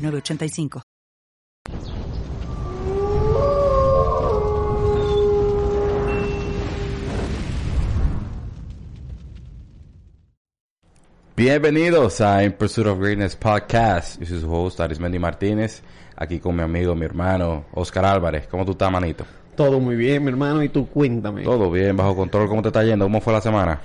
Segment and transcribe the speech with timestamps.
[0.00, 0.82] 906985.
[11.36, 14.20] Bienvenidos a In Pursuit of Greatness Podcast.
[14.20, 15.82] Yo soy su host, Arismendi Martínez,
[16.14, 18.46] aquí con mi amigo, mi hermano, Oscar Álvarez.
[18.46, 19.24] ¿Cómo tú estás, manito?
[19.56, 21.42] Todo muy bien, mi hermano, y tú cuéntame.
[21.42, 22.46] Todo bien, bajo control.
[22.46, 23.06] ¿Cómo te está yendo?
[23.06, 23.80] ¿Cómo fue la semana?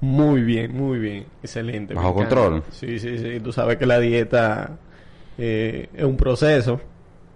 [0.00, 1.26] Muy bien, muy bien.
[1.42, 1.92] Excelente.
[1.92, 2.62] ¿Bajo control?
[2.70, 3.40] Sí, sí, sí.
[3.40, 4.78] Tú sabes que la dieta
[5.38, 6.80] eh, es un proceso,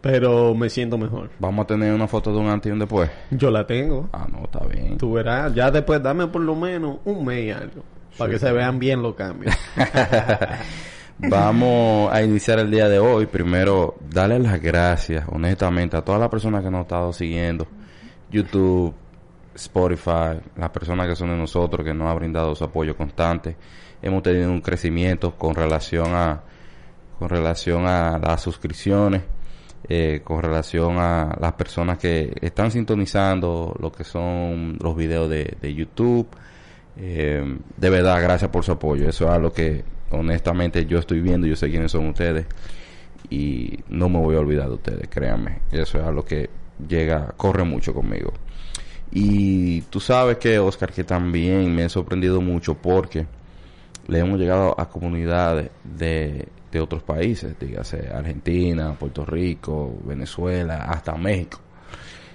[0.00, 1.30] pero me siento mejor.
[1.38, 3.10] Vamos a tener una foto de un antes y un después.
[3.30, 4.09] Yo la tengo.
[4.12, 4.96] Ah, no, está bien.
[4.96, 7.82] Tú verás, ya después dame por lo menos un mes y algo.
[8.16, 9.54] Para que se vean bien los cambios.
[11.18, 13.26] Vamos a iniciar el día de hoy.
[13.26, 17.66] Primero, darle las gracias, honestamente, a todas las personas que nos han estado siguiendo.
[18.30, 18.95] YouTube,
[19.54, 23.57] Spotify, las personas que son de nosotros, que nos han brindado su apoyo constante.
[24.01, 26.42] Hemos tenido un crecimiento con relación a,
[27.21, 29.21] con relación a las suscripciones,
[29.87, 35.54] eh, con relación a las personas que están sintonizando lo que son los videos de,
[35.60, 36.26] de YouTube.
[36.96, 39.07] Eh, de verdad, gracias por su apoyo.
[39.07, 42.46] Eso es algo que honestamente yo estoy viendo, yo sé quiénes son ustedes
[43.29, 45.60] y no me voy a olvidar de ustedes, créanme.
[45.71, 46.48] Eso es algo que
[46.88, 48.32] llega, corre mucho conmigo.
[49.13, 53.26] Y tú sabes que, Oscar, que también me ha sorprendido mucho porque
[54.09, 61.15] le hemos llegado a comunidades de, de otros países, dígase Argentina, Puerto Rico, Venezuela, hasta
[61.16, 61.59] México.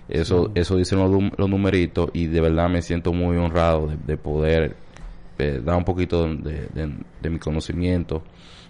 [0.08, 4.18] Eso, eso dicen los, los numeritos y de verdad me siento muy honrado de, de
[4.18, 4.76] poder
[5.40, 8.24] eh, dar un poquito de, de- de mi conocimiento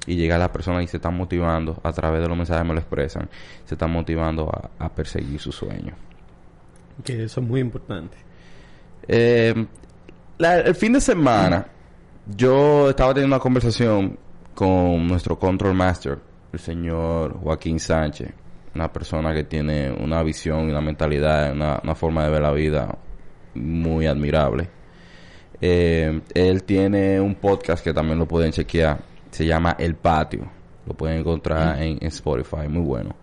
[0.07, 2.67] y llegar a las personas y se están motivando a través de los mensajes que
[2.67, 3.27] me lo expresan,
[3.65, 5.95] se están motivando a, a perseguir sus sueños.
[7.03, 8.15] que eso es muy importante.
[9.07, 9.65] Eh,
[10.37, 11.67] la- el fin de semana
[12.27, 14.17] yo estaba teniendo una conversación
[14.53, 16.19] con nuestro control master,
[16.51, 18.33] el señor Joaquín Sánchez,
[18.73, 22.51] una persona que tiene una visión y una mentalidad, una, una forma de ver la
[22.51, 22.97] vida
[23.53, 24.69] muy admirable.
[25.61, 28.99] Eh, él tiene un podcast que también lo pueden chequear,
[29.31, 30.49] se llama El Patio,
[30.85, 33.15] lo pueden encontrar en, en Spotify, muy bueno.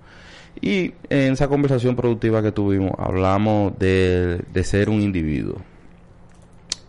[0.61, 5.57] Y en esa conversación productiva que tuvimos, hablamos de, de ser un individuo.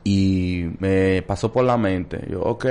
[0.03, 2.65] Y me pasó por la mente, yo, ok,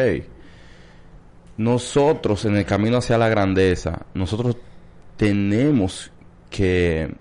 [1.56, 4.56] nosotros en el camino hacia la grandeza, nosotros
[5.16, 6.10] tenemos
[6.50, 7.14] que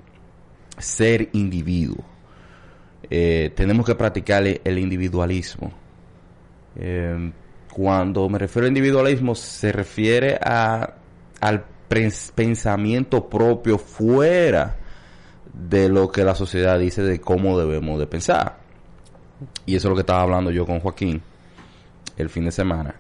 [0.78, 2.06] ser individuos.
[3.10, 5.72] Eh, tenemos que practicar el, individualismo.
[6.76, 7.32] Eh,
[7.74, 10.94] cuando me refiero a individualismo, se refiere a,
[11.42, 14.78] al pens- pensamiento propio fuera
[15.54, 18.61] de lo que la sociedad dice de cómo debemos de pensar.
[19.66, 21.22] Y eso es lo que estaba hablando yo con Joaquín
[22.18, 22.96] el fin de semana.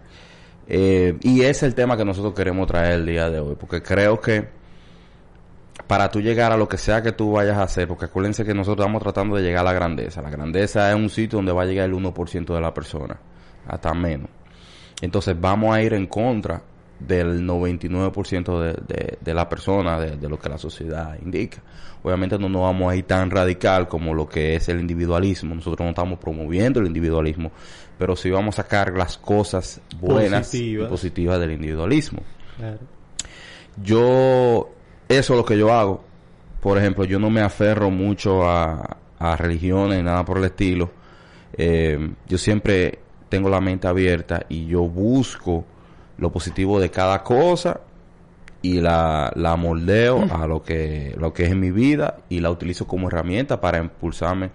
[0.68, 3.81] Eh, y ese es el tema que nosotros queremos traer el día de hoy, porque
[3.81, 4.47] creo que
[5.88, 8.53] para tú llegar a lo que sea que tú vayas a hacer, porque acuérdense que
[8.53, 10.22] nosotros estamos tratando de llegar a la grandeza.
[10.22, 13.18] La grandeza es un sitio donde va a llegar el 1% de la persona,
[13.68, 14.29] hasta menos.
[15.02, 16.62] Entonces vamos a ir en contra
[17.07, 21.62] del 99% de, de, de la persona, de, de lo que la sociedad indica.
[22.03, 25.53] Obviamente no nos vamos a ir tan radical como lo que es el individualismo.
[25.53, 27.51] Nosotros no estamos promoviendo el individualismo,
[27.97, 30.88] pero sí vamos a sacar las cosas buenas Positivas.
[30.88, 32.22] y positivas del individualismo.
[32.57, 32.79] Claro.
[33.84, 34.69] Yo,
[35.07, 36.03] eso es lo que yo hago.
[36.59, 40.91] Por ejemplo, yo no me aferro mucho a, a religiones ni nada por el estilo.
[41.57, 45.66] Eh, yo siempre tengo la mente abierta y yo busco
[46.21, 47.81] lo positivo de cada cosa
[48.61, 52.49] y la, la moldeo a lo que, lo que es en mi vida y la
[52.51, 54.51] utilizo como herramienta para impulsarme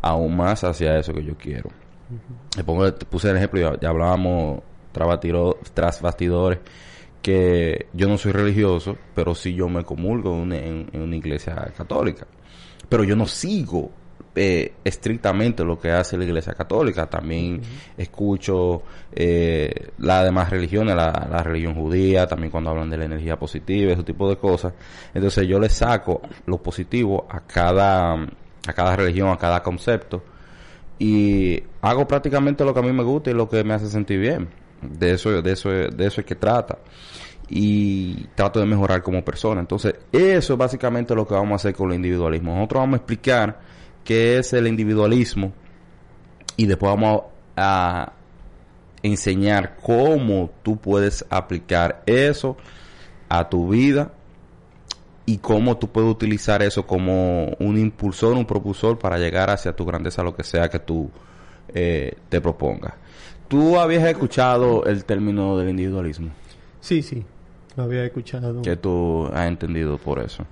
[0.00, 1.70] aún más hacia eso que yo quiero.
[2.56, 4.60] Le pongo, te puse el ejemplo, ya, ya hablábamos
[4.92, 6.58] tras, batiro- tras bastidores,
[7.22, 11.16] que yo no soy religioso, pero sí yo me comulgo en, una- en- en una
[11.16, 12.26] iglesia católica.
[12.88, 13.90] Pero yo no sigo
[14.38, 17.06] eh, estrictamente lo que hace la iglesia católica.
[17.06, 17.60] También
[17.96, 18.82] escucho
[19.12, 23.92] eh, las demás religiones, la, la religión judía, también cuando hablan de la energía positiva,
[23.92, 24.72] ese tipo de cosas.
[25.12, 30.22] Entonces yo le saco lo positivo a cada, a cada religión, a cada concepto
[30.98, 34.18] y hago prácticamente lo que a mí me gusta y lo que me hace sentir
[34.18, 34.48] bien.
[34.82, 36.78] De eso, de eso, de eso es que trata.
[37.50, 39.60] y trato de mejorar como persona.
[39.60, 42.54] Entonces, eso es básicamente lo que vamos a hacer con el individualismo.
[42.54, 43.58] Nosotros vamos a explicar
[44.08, 45.52] qué es el individualismo
[46.56, 47.24] y después vamos
[47.58, 48.14] a
[49.02, 52.56] enseñar cómo tú puedes aplicar eso
[53.28, 54.10] a tu vida
[55.26, 59.84] y cómo tú puedes utilizar eso como un impulsor, un propulsor para llegar hacia tu
[59.84, 61.10] grandeza, lo que sea que tú
[61.74, 62.94] eh, te propongas.
[63.46, 66.30] ¿Tú habías escuchado el término del individualismo?
[66.80, 67.26] Sí, sí,
[67.76, 68.62] lo había escuchado.
[68.62, 70.46] ¿Qué tú has entendido por eso?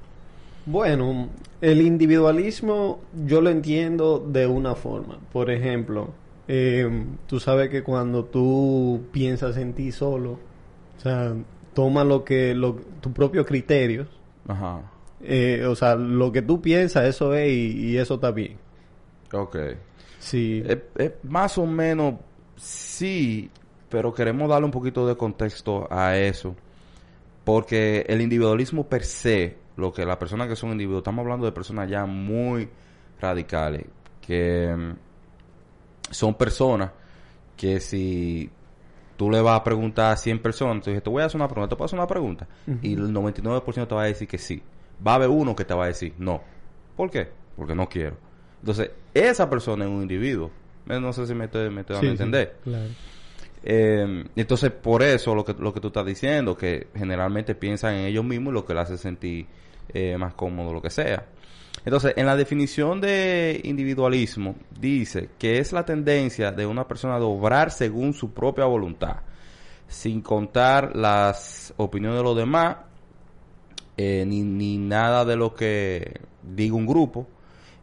[0.67, 1.29] Bueno,
[1.61, 5.19] el individualismo yo lo entiendo de una forma.
[5.33, 6.11] Por ejemplo,
[6.49, 6.89] eh,
[7.27, 11.35] tú sabes que cuando tú piensas en ti solo, o sea,
[11.73, 14.09] toma lo que, lo, tus propios criterios.
[14.49, 14.83] Ajá.
[15.23, 18.57] Eh, o sea, lo que tú piensas, eso es y, y eso está bien.
[19.33, 19.57] Ok.
[20.19, 20.63] Sí.
[20.67, 22.15] Es, es más o menos
[22.57, 23.51] sí,
[23.89, 26.57] pero queremos darle un poquito de contexto a eso.
[27.45, 31.53] Porque el individualismo per se, lo que las personas que son individuos, estamos hablando de
[31.53, 32.69] personas ya muy
[33.21, 33.85] radicales,
[34.21, 36.91] que mm, son personas
[37.57, 38.51] que si
[39.17, 41.49] tú le vas a preguntar a 100 personas, tú dices, te voy a hacer una
[41.49, 42.47] pregunta, te puedo hacer una pregunta,
[42.83, 44.63] y el 99% te va a decir que sí.
[45.07, 46.43] Va a haber uno que te va a decir no.
[46.97, 47.29] ¿Por qué?
[47.57, 48.17] Porque no quiero.
[48.61, 50.51] Entonces, esa persona es un individuo.
[50.89, 52.57] Eh, No sé si me estoy, me estoy dando a Sí, sí, entender.
[52.65, 52.89] claro.
[53.69, 58.07] Eh, entonces, por eso lo que, lo que tú estás diciendo, que generalmente piensan en
[58.07, 59.47] ellos mismos y lo que les hace sentir
[59.93, 61.27] eh, más cómodo, lo que sea.
[61.85, 67.21] Entonces, en la definición de individualismo, dice que es la tendencia de una persona a
[67.21, 69.17] obrar según su propia voluntad,
[69.89, 72.77] sin contar las opiniones de los demás,
[73.97, 77.27] eh, ni, ni nada de lo que diga un grupo,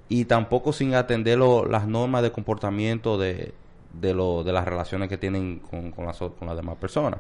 [0.08, 3.54] y tampoco sin atender las normas de comportamiento de,
[3.94, 7.20] de, lo, de las relaciones que tienen con, con, las, con las demás personas.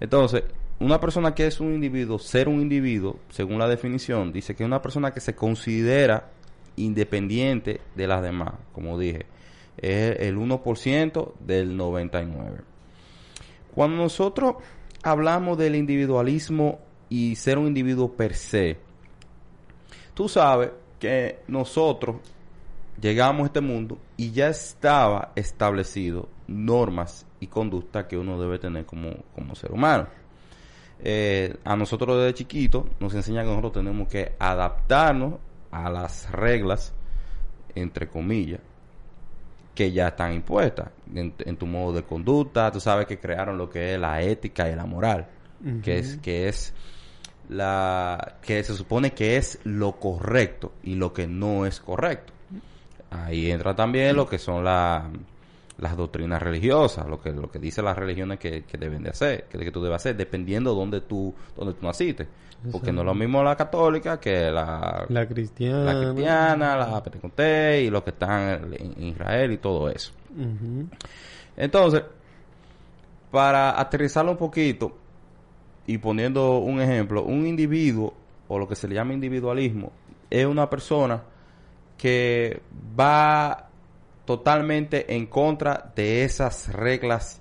[0.00, 0.44] Entonces,
[0.78, 4.66] una persona que es un individuo, ser un individuo, según la definición, dice que es
[4.66, 6.30] una persona que se considera
[6.76, 9.26] independiente de las demás, como dije,
[9.76, 12.62] es el 1% del 99%.
[13.74, 14.56] Cuando nosotros
[15.02, 16.78] hablamos del individualismo
[17.08, 18.76] y ser un individuo per se,
[20.14, 22.16] tú sabes que nosotros
[23.00, 28.86] llegamos a este mundo y ya estaba establecido normas y conducta que uno debe tener
[28.86, 30.06] como, como ser humano.
[31.00, 35.34] Eh, a nosotros desde chiquito nos enseña que nosotros tenemos que adaptarnos
[35.70, 36.92] a las reglas,
[37.74, 38.60] entre comillas,
[39.74, 42.70] que ya están impuestas en, en tu modo de conducta.
[42.70, 45.26] Tú sabes que crearon lo que es la ética y la moral,
[45.82, 46.72] que es que es
[47.48, 52.33] la que se supone que es lo correcto y lo que no es correcto.
[53.14, 55.08] Ahí entra también lo que son la-
[55.78, 59.44] las doctrinas religiosas, lo que lo que dicen las religiones que, que deben de hacer,
[59.50, 62.26] que, que tú debes hacer, dependiendo de donde tú, donde tú naciste.
[62.72, 65.84] Porque no es lo mismo la católica que la, La cristiana.
[65.92, 70.12] la cristiana, la pentecostés y los que están en Israel y todo eso.
[71.56, 72.02] Entonces,
[73.30, 74.96] para aterrizarlo un poquito
[75.86, 78.14] y poniendo un ejemplo, un individuo
[78.48, 79.92] o lo que se le llama individualismo
[80.30, 81.22] es una persona
[81.96, 82.60] que
[82.98, 83.68] va
[84.24, 87.40] totalmente en contra de esas reglas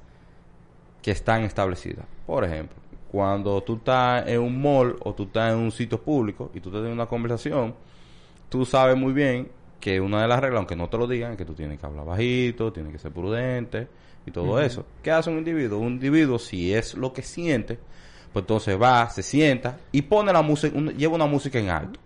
[1.01, 2.05] que están establecidas.
[2.25, 2.77] Por ejemplo,
[3.11, 6.69] cuando tú estás en un mall o tú estás en un sitio público y tú
[6.69, 7.75] estás en una conversación,
[8.49, 11.37] tú sabes muy bien que una de las reglas, aunque no te lo digan, es
[11.37, 13.87] que tú tienes que hablar bajito, tienes que ser prudente
[14.25, 14.85] y todo eso.
[15.01, 15.79] ¿Qué hace un individuo?
[15.79, 17.77] Un individuo, si es lo que siente,
[18.31, 21.99] pues entonces va, se sienta y pone la música, un- lleva una música en alto.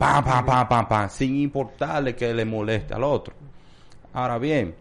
[0.00, 3.34] Pam, pam, pam, pam, pam, sin importarle que le moleste al otro.
[4.14, 4.74] Ahora bien,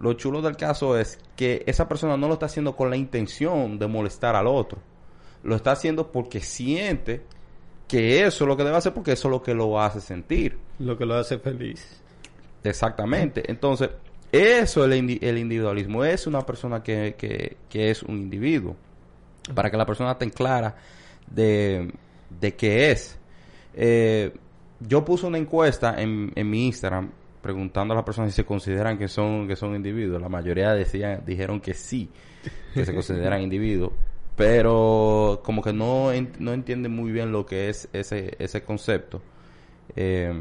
[0.00, 3.78] lo chulo del caso es que esa persona no lo está haciendo con la intención
[3.78, 4.80] de molestar al otro.
[5.44, 7.22] Lo está haciendo porque siente
[7.86, 10.58] que eso es lo que debe hacer porque eso es lo que lo hace sentir.
[10.80, 12.02] Lo que lo hace feliz.
[12.64, 13.48] Exactamente.
[13.48, 13.90] Entonces,
[14.32, 16.04] eso es el, indi- el individualismo.
[16.04, 18.74] Es una persona que, que, que es un individuo.
[19.54, 20.74] Para que la persona esté clara
[21.30, 21.94] de,
[22.40, 23.16] de qué es.
[23.74, 24.34] Eh,
[24.80, 28.98] yo puse una encuesta en, en mi Instagram preguntando a las personas si se consideran
[28.98, 30.20] que son, que son individuos.
[30.20, 32.10] La mayoría decían, dijeron que sí,
[32.74, 33.92] que se consideran individuos.
[34.36, 39.20] Pero como que no, no entienden muy bien lo que es ese, ese concepto.
[39.96, 40.32] Eh,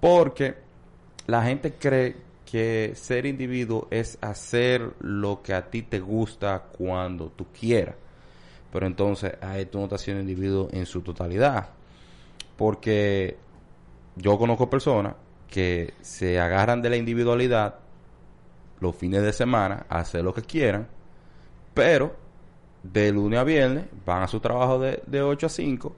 [0.00, 0.54] porque
[1.26, 2.16] la gente cree
[2.50, 7.96] que ser individuo es hacer lo que a ti te gusta cuando tú quieras.
[8.72, 11.70] Pero entonces ahí tú no estás siendo individuo en su totalidad.
[12.56, 13.36] Porque
[14.18, 15.14] yo conozco personas
[15.48, 17.76] que se agarran de la individualidad
[18.80, 20.86] los fines de semana a hacer lo que quieran,
[21.74, 22.14] pero
[22.82, 25.96] de lunes a viernes, van a su trabajo de, de 8 a 5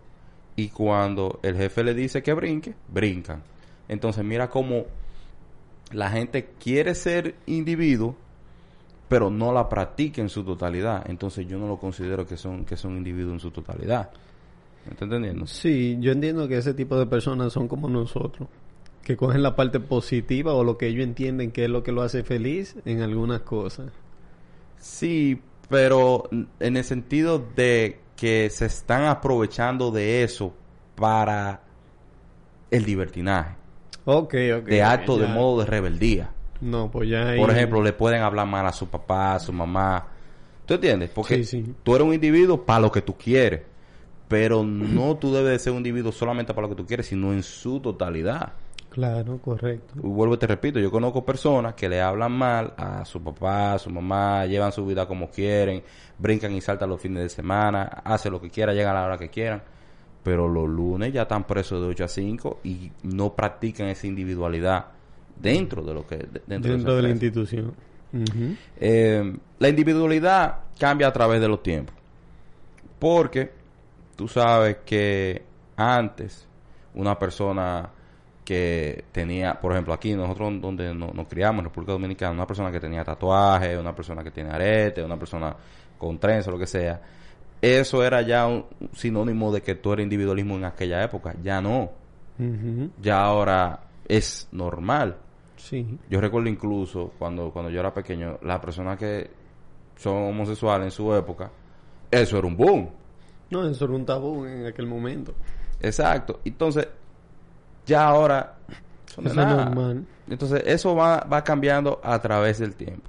[0.56, 3.42] y cuando el jefe le dice que brinque, brincan.
[3.88, 4.84] Entonces mira cómo
[5.92, 8.14] la gente quiere ser individuo,
[9.08, 11.08] pero no la practica en su totalidad.
[11.08, 14.10] Entonces yo no lo considero que son, que son individuos en su totalidad.
[14.86, 15.46] ¿Me está entendiendo?
[15.46, 18.48] Sí, yo entiendo que ese tipo de personas son como nosotros,
[19.02, 22.02] que cogen la parte positiva o lo que ellos entienden que es lo que lo
[22.02, 23.90] hace feliz en algunas cosas.
[24.78, 30.54] Sí, pero en el sentido de que se están aprovechando de eso
[30.94, 31.62] para
[32.70, 33.54] el libertinaje.
[34.04, 34.64] Ok, ok.
[34.66, 35.26] De acto, ya.
[35.26, 36.30] de modo de rebeldía.
[36.60, 39.52] No, pues ya ahí- Por ejemplo, le pueden hablar mal a su papá, a su
[39.52, 40.06] mamá.
[40.66, 41.10] ¿Tú entiendes?
[41.10, 41.74] Porque Sí, sí.
[41.82, 43.62] tú eres un individuo para lo que tú quieres.
[44.30, 47.32] Pero no tú debes de ser un individuo solamente para lo que tú quieres, sino
[47.32, 48.52] en su totalidad.
[48.88, 49.92] Claro, correcto.
[49.96, 53.78] Vuelvo y te repito, yo conozco personas que le hablan mal a su papá, a
[53.80, 55.82] su mamá, llevan su vida como quieren,
[56.18, 59.18] brincan y saltan los fines de semana, hacen lo que quieran, llegan a la hora
[59.18, 59.62] que quieran,
[60.22, 64.86] pero los lunes ya están presos de 8 a 5 y no practican esa individualidad
[65.40, 67.72] dentro de lo que de- dentro, Dentro de de la institución.
[68.80, 71.94] Eh, la individualidad cambia a través de los tiempos.
[72.98, 73.59] Porque
[74.20, 75.42] tú sabes que
[75.78, 76.46] antes
[76.94, 77.88] una persona
[78.44, 82.70] que tenía, por ejemplo, aquí nosotros donde no- nos criamos en República Dominicana, una persona
[82.70, 85.56] que tenía tatuaje, una persona que tiene arete, una persona
[85.96, 87.00] con trenza, lo que sea,
[87.62, 91.34] eso era ya un sinónimo de que tú eres individualismo en aquella época.
[91.42, 91.90] Ya no.
[93.00, 95.16] Ya ahora es normal.
[95.56, 95.98] Sí.
[96.10, 99.30] Yo recuerdo incluso cuando, cuando yo era pequeño, las personas que
[99.96, 101.50] son homosexuales en su época,
[102.10, 102.90] eso era un boom.
[103.50, 105.34] No, eso era un tabú en aquel momento.
[105.80, 106.40] Exacto.
[106.44, 106.86] Entonces,
[107.86, 108.54] ya ahora
[109.08, 110.04] Eso normal.
[110.28, 113.08] Entonces, eso va, va cambiando a través del tiempo.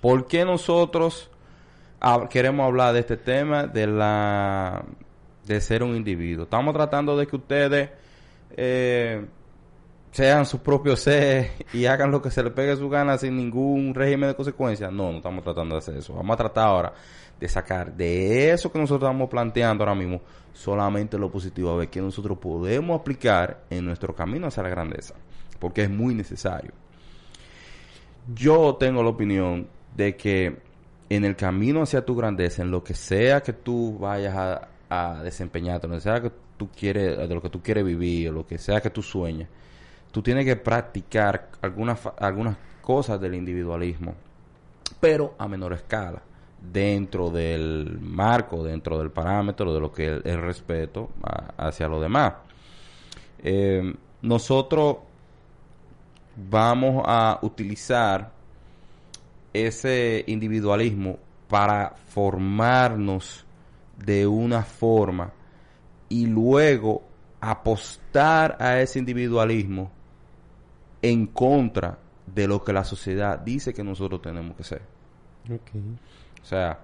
[0.00, 1.30] ¿Por qué nosotros
[2.00, 4.82] hab- queremos hablar de este tema de la
[5.46, 6.44] de ser un individuo?
[6.44, 7.90] Estamos tratando de que ustedes
[8.56, 9.24] eh,
[10.10, 13.94] sean sus propios seres y hagan lo que se les pegue su gana sin ningún
[13.94, 14.90] régimen de consecuencias.
[14.92, 16.14] No, no estamos tratando de hacer eso.
[16.14, 16.92] Vamos a tratar ahora
[17.40, 20.20] de sacar de eso que nosotros estamos planteando ahora mismo
[20.52, 25.14] solamente lo positivo, a ver qué nosotros podemos aplicar en nuestro camino hacia la grandeza,
[25.58, 26.72] porque es muy necesario.
[28.34, 30.56] Yo tengo la opinión de que
[31.10, 35.22] en el camino hacia tu grandeza, en lo que sea que tú vayas a, a
[35.22, 38.46] desempeñarte, lo que sea que tú quieres, de lo que tú quieres vivir, o lo
[38.46, 39.48] que sea que tú sueñes,
[40.10, 44.14] tú tienes que practicar algunas, algunas cosas del individualismo,
[45.00, 46.22] pero a menor escala,
[46.72, 51.10] dentro del marco, dentro del parámetro de lo que es el respeto
[51.56, 52.34] hacia los demás.
[53.42, 54.96] Eh, nosotros
[56.36, 58.32] vamos a utilizar
[59.52, 61.18] ese individualismo
[61.48, 63.44] para formarnos
[63.96, 65.32] de una forma
[66.08, 67.02] y luego
[67.40, 69.90] apostar a ese individualismo
[71.02, 74.82] en contra de lo que la sociedad dice que nosotros tenemos que ser.
[75.50, 75.70] Ok.
[76.44, 76.78] O sea,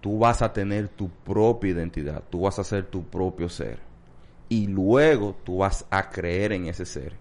[0.00, 3.78] tú vas a tener tu propia identidad, tú vas a ser tu propio ser.
[4.48, 7.12] Y luego tú vas a creer en ese ser.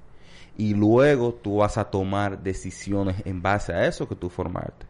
[0.58, 4.86] Y luego tú vas a tomar decisiones en base a eso que tú formaste.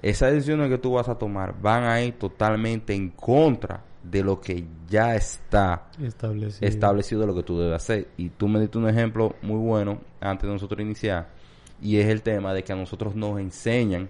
[0.00, 4.40] Esas decisiones que tú vas a tomar van a ir totalmente en contra de lo
[4.40, 6.66] que ya está Establecido.
[6.66, 8.08] establecido de lo que tú debes hacer.
[8.16, 11.28] Y tú me diste un ejemplo muy bueno antes de nosotros iniciar.
[11.82, 14.08] Y es el tema de que a nosotros nos enseñan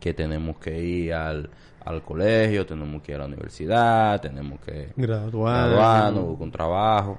[0.00, 1.50] que tenemos que ir al,
[1.84, 5.68] al colegio, tenemos que ir a la universidad, tenemos que Graduar.
[5.68, 7.18] graduarnos, buscar un trabajo,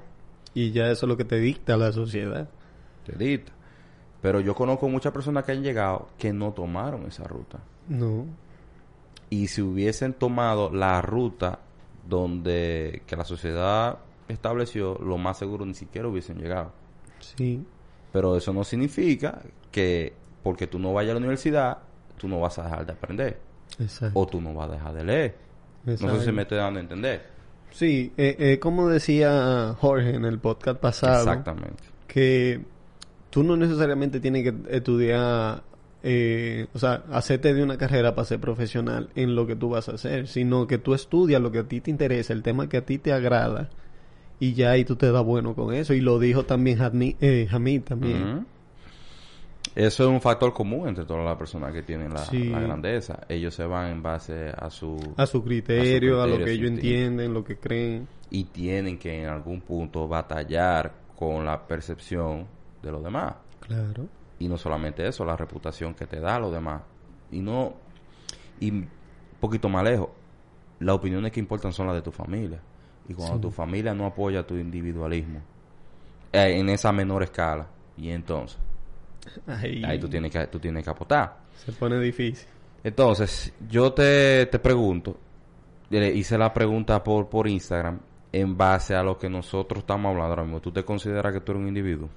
[0.54, 2.48] Y ya eso es lo que te dicta la sociedad.
[3.06, 3.52] te dicta.
[4.20, 7.58] Pero yo conozco muchas personas que han llegado que no tomaron esa ruta.
[7.88, 8.26] No.
[9.30, 11.58] Y si hubiesen tomado la ruta
[12.08, 13.98] donde que la sociedad
[14.28, 16.72] estableció, lo más seguro ni siquiera hubiesen llegado.
[17.20, 17.64] Sí.
[18.12, 20.12] Pero eso no significa que
[20.42, 21.78] porque tú no vayas a la universidad,
[22.22, 23.38] tú no vas a dejar de aprender.
[23.80, 24.18] Exacto.
[24.18, 25.34] O tú no vas a dejar de leer.
[25.84, 27.22] No sé si me estoy dando a entender.
[27.72, 31.82] Sí, eh, eh, como decía Jorge en el podcast pasado, Exactamente.
[32.06, 32.60] que
[33.30, 35.62] tú no necesariamente tienes que estudiar,
[36.04, 39.88] eh, o sea, hacerte de una carrera para ser profesional en lo que tú vas
[39.88, 42.76] a hacer, sino que tú estudias lo que a ti te interesa, el tema que
[42.76, 43.70] a ti te agrada,
[44.38, 45.94] y ya ahí tú te das bueno con eso.
[45.94, 48.46] Y lo dijo también Jadni- eh, Hamid también.
[49.74, 52.50] Eso es un factor común entre todas las personas que tienen la, Sí.
[52.50, 53.20] la grandeza.
[53.28, 54.98] Ellos se van en base a su...
[55.16, 58.06] A su criterio, a, lo criterio, que ellos entienden, lo que creen.
[58.30, 62.46] Y tienen que en algún punto batallar con la percepción
[62.82, 63.34] de los demás.
[63.60, 64.06] Claro.
[64.38, 66.82] Y no solamente eso, la reputación que te da a los demás.
[67.30, 67.74] Y no...
[68.60, 68.84] Y
[69.40, 70.10] poquito más lejos.
[70.80, 72.60] Las opiniones que importan son las de tu familia.
[73.08, 73.40] Y cuando Sí.
[73.40, 75.40] tu familia no apoya tu individualismo,
[76.32, 78.58] eh, en esa menor escala, y entonces,
[79.46, 81.38] Ahí, ahí tú tienes que, tú tienes que apostar.
[81.64, 82.46] se pone difícil.
[82.84, 85.16] Entonces, yo te, te pregunto,
[85.90, 88.00] le hice la pregunta por, por Instagram,
[88.32, 90.60] en base a lo que nosotros estamos hablando ahora mismo.
[90.60, 92.08] ¿Tú te consideras que tú eres un individuo?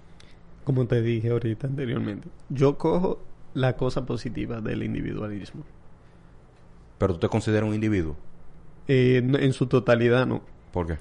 [0.63, 2.27] Como te dije ahorita anteriormente.
[2.49, 3.21] Yo cojo
[3.53, 5.63] la cosa positiva del individualismo.
[6.97, 8.15] Pero tú te consideras un individuo.
[8.87, 10.41] Eh, no- en su totalidad no.
[10.71, 10.97] ¿Por qué?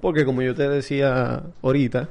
[0.00, 2.08] Porque como yo te decía ahorita,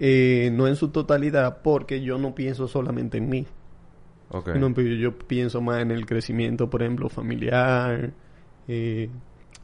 [0.00, 3.46] eh, no en su totalidad porque yo no pienso solamente en mí.
[4.54, 8.12] No, pero yo pienso más en el crecimiento, por ejemplo, familiar.
[8.68, 9.08] eh,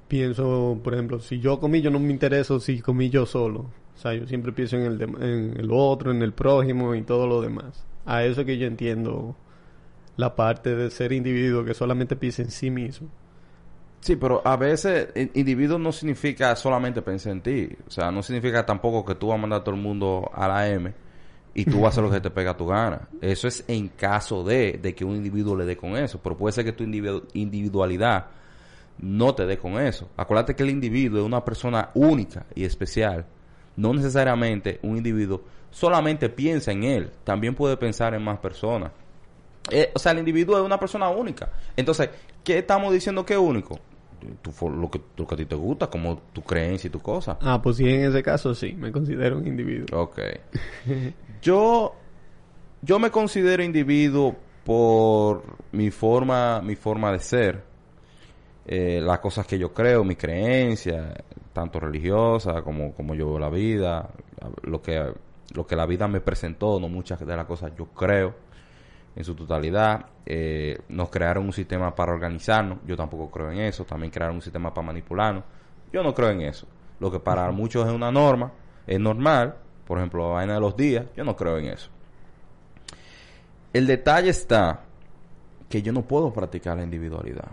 [0.08, 3.70] pienso, por ejemplo, si yo comí, yo no me intereso si comí yo solo.
[3.94, 7.26] O sea, yo siempre pienso en el, en el otro, en el prójimo y todo
[7.26, 7.84] lo demás.
[8.04, 9.36] A eso que yo entiendo
[10.16, 13.08] la parte de ser individuo que solamente piensa en sí mismo.
[14.04, 17.70] Sí, pero a veces individuo no significa solamente pensar en ti.
[17.86, 20.46] O sea, no significa tampoco que tú vas a mandar a todo el mundo a
[20.46, 20.92] la M
[21.54, 23.08] y tú vas a hacer lo que te pega tu gana.
[23.22, 26.20] Eso es en caso de, de que un individuo le dé con eso.
[26.22, 28.26] Pero puede ser que tu individu- individualidad
[28.98, 30.10] no te dé con eso.
[30.18, 33.24] Acuérdate que el individuo es una persona única y especial.
[33.74, 37.10] No necesariamente un individuo solamente piensa en él.
[37.24, 38.92] También puede pensar en más personas.
[39.70, 41.48] Eh, o sea, el individuo es una persona única.
[41.74, 42.10] Entonces,
[42.44, 43.80] ¿qué estamos diciendo que es único?
[44.42, 47.38] Tu lo, que, lo que a ti te gusta, como tu creencia y tu cosa.
[47.40, 50.00] Ah, pues sí, en ese caso sí, me considero un individuo.
[50.00, 50.18] Ok.
[51.42, 51.94] yo,
[52.82, 55.42] yo me considero individuo por
[55.72, 57.62] mi forma, mi forma de ser.
[58.66, 61.14] Eh, las cosas que yo creo, mi creencia,
[61.52, 64.08] tanto religiosa como, como yo veo la vida,
[64.62, 65.12] lo que,
[65.54, 68.43] lo que la vida me presentó, no muchas de las cosas yo creo
[69.16, 70.06] en su totalidad.
[70.26, 73.84] Eh, nos crearon un sistema para organizarnos, yo tampoco creo en eso.
[73.84, 75.44] También crearon un sistema para manipularnos,
[75.92, 76.66] yo no creo en eso.
[77.00, 78.52] Lo que para muchos es una norma,
[78.86, 79.56] es normal,
[79.86, 81.90] por ejemplo, la vaina de los días, yo no creo en eso.
[83.72, 84.84] El detalle está
[85.68, 87.50] que yo no puedo practicar la individualidad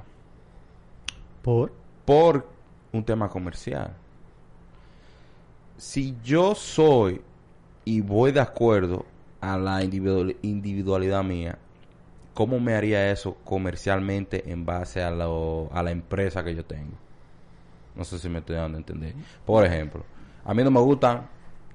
[1.41, 1.73] ¿Por?
[2.05, 2.47] por
[2.91, 3.95] un tema comercial.
[5.77, 7.21] Si yo soy
[7.83, 9.05] y voy de acuerdo
[9.41, 11.57] a la individual- individualidad mía,
[12.33, 16.93] ¿cómo me haría eso comercialmente en base a, lo- a la empresa que yo tengo?
[17.95, 19.13] No sé si me estoy dando a entender.
[19.45, 20.03] Por ejemplo,
[20.45, 21.27] a mí no me gustan,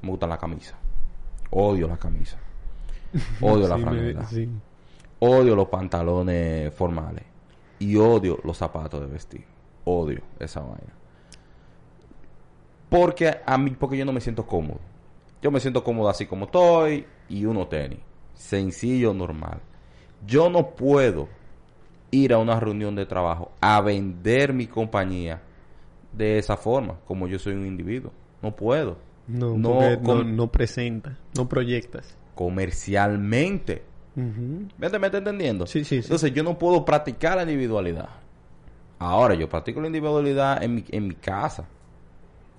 [0.03, 0.75] me gustan la camisa.
[1.51, 2.39] Odio la camisa.
[3.41, 4.27] Odio la Sí, franela.
[4.27, 4.49] sí.
[5.19, 7.25] Odio los pantalones formales.
[7.79, 9.45] Y odio los zapatos de vestir.
[9.85, 10.93] Odio esa vaina.
[12.89, 14.79] Porque a mí, porque yo no me siento cómodo.
[15.47, 18.01] Yo me siento cómodo así como estoy y uno tenis.
[18.35, 19.61] Sencillo, normal.
[20.27, 21.29] Yo no puedo
[22.11, 25.41] ir a una reunión de trabajo a vender mi compañía
[26.13, 28.11] de esa forma, como yo soy un individuo.
[28.43, 28.97] No puedo.
[29.29, 32.19] No, No no, presenta, no proyectas.
[32.35, 33.85] Comercialmente.
[34.17, 34.67] Ujú.
[34.77, 35.65] ¿Me, me está entendiendo?
[35.69, 36.07] Sí, sí, sí.
[36.07, 38.09] Entonces yo no puedo practicar la individualidad.
[38.99, 41.69] Ahora, yo practico la individualidad en mi, en mi casa.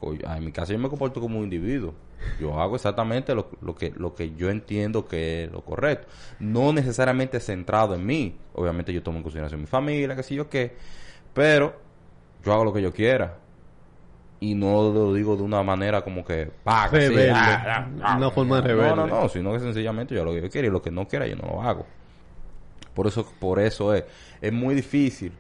[0.02, 1.94] En mi casa yo me comporto como un individuo.
[2.40, 6.08] Yo hago exactamente lo, lo que, lo que yo entiendo que es lo correcto.
[6.40, 8.36] No necesariamente centrado en mí.
[8.54, 10.76] Obviamente yo tomo en consideración mi familia, qué sé yo qué.
[11.34, 11.76] Pero
[12.44, 13.38] yo hago lo que yo quiera.
[14.40, 16.52] Y no lo digo de una manera como que...
[16.64, 18.18] "Pa, que sí, ah, ah, ah".
[18.18, 18.96] Una forma No, rebelde.
[18.96, 21.08] No, no, sino que sencillamente yo hago lo que yo quiero y lo que no
[21.08, 21.88] quiera yo no lo hago.
[22.94, 24.04] Por eso, por eso es,
[24.42, 25.32] es muy difícil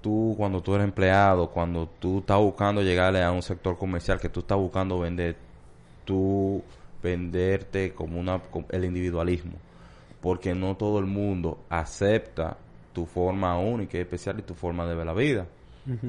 [0.00, 4.28] tú cuando tú eres empleado, cuando tú estás buscando llegarle a un sector comercial que
[4.28, 5.36] tú estás buscando vender,
[6.04, 6.62] tú
[7.02, 9.52] venderte como una como el individualismo,
[10.20, 12.56] porque no todo el mundo acepta
[12.92, 15.46] tu forma única y especial y tu forma de ver la vida.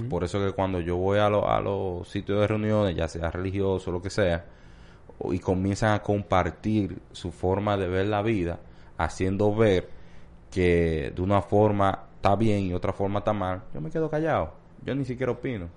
[0.09, 3.29] Por eso que cuando yo voy a, lo- a los sitios de reuniones, ya sea
[3.31, 4.45] religioso o lo que sea,
[5.31, 8.59] y comienzan a compartir su forma de ver la vida,
[8.97, 9.87] haciendo ver
[10.51, 14.53] que de una forma está bien y otra forma está mal, yo me quedo callado.
[14.85, 15.67] Yo ni siquiera opino.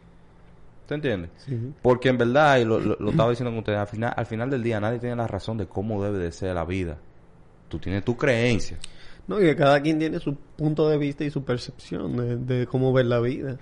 [0.87, 1.31] ¿Te entiendes?
[1.37, 1.73] Sí.
[1.81, 4.51] Porque en verdad, y lo, lo- lo estaba diciendo con ustedes, al final, al final
[4.51, 6.99] del día nadie tiene la razón de cómo debe de ser la vida.
[7.69, 8.79] Tú tienes tu creencia.
[9.29, 12.67] No, y que cada quien tiene su punto de vista y su percepción de, de
[12.67, 13.57] cómo ver la vida.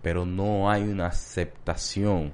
[0.00, 2.32] pero no hay una aceptación.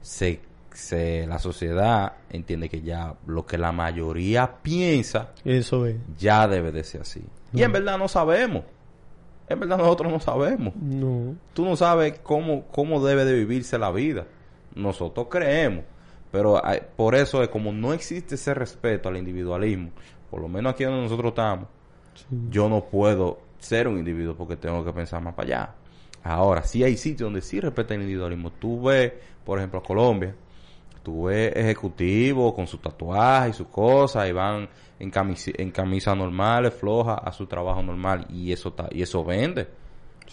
[0.00, 0.40] Se,
[0.72, 5.96] se, la sociedad entiende que ya lo que la mayoría piensa Eso es.
[6.18, 7.22] ya debe de ser así.
[7.52, 8.64] Y en verdad no sabemos.
[9.48, 10.74] En verdad nosotros no sabemos.
[10.76, 11.34] No.
[11.54, 14.26] Tú no sabes cómo, cómo debe de vivirse la vida.
[14.74, 15.84] Nosotros creemos.
[16.30, 19.90] Pero hay- por eso es como no existe ese respeto al individualismo,
[20.30, 21.66] por lo menos aquí donde nosotros estamos,
[22.14, 22.24] Sí.
[22.50, 25.74] yo no puedo ser un individuo porque tengo que pensar más para allá.
[26.22, 28.50] Ahora, sí hay sitios donde sí respeta el individualismo.
[28.52, 29.12] Tú ves,
[29.44, 30.34] por ejemplo, Colombia,
[31.02, 36.14] tú ves ejecutivos con su tatuaje y sus cosas y van en camisa, en camisa
[36.14, 39.68] normales, flojas, a su trabajo normal y eso ta- y eso vende.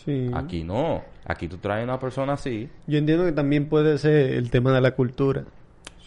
[0.03, 0.29] Sí.
[0.33, 1.03] Aquí no.
[1.25, 2.69] Aquí tú traes una persona así.
[2.87, 5.43] Yo entiendo que también puede ser el tema de la cultura.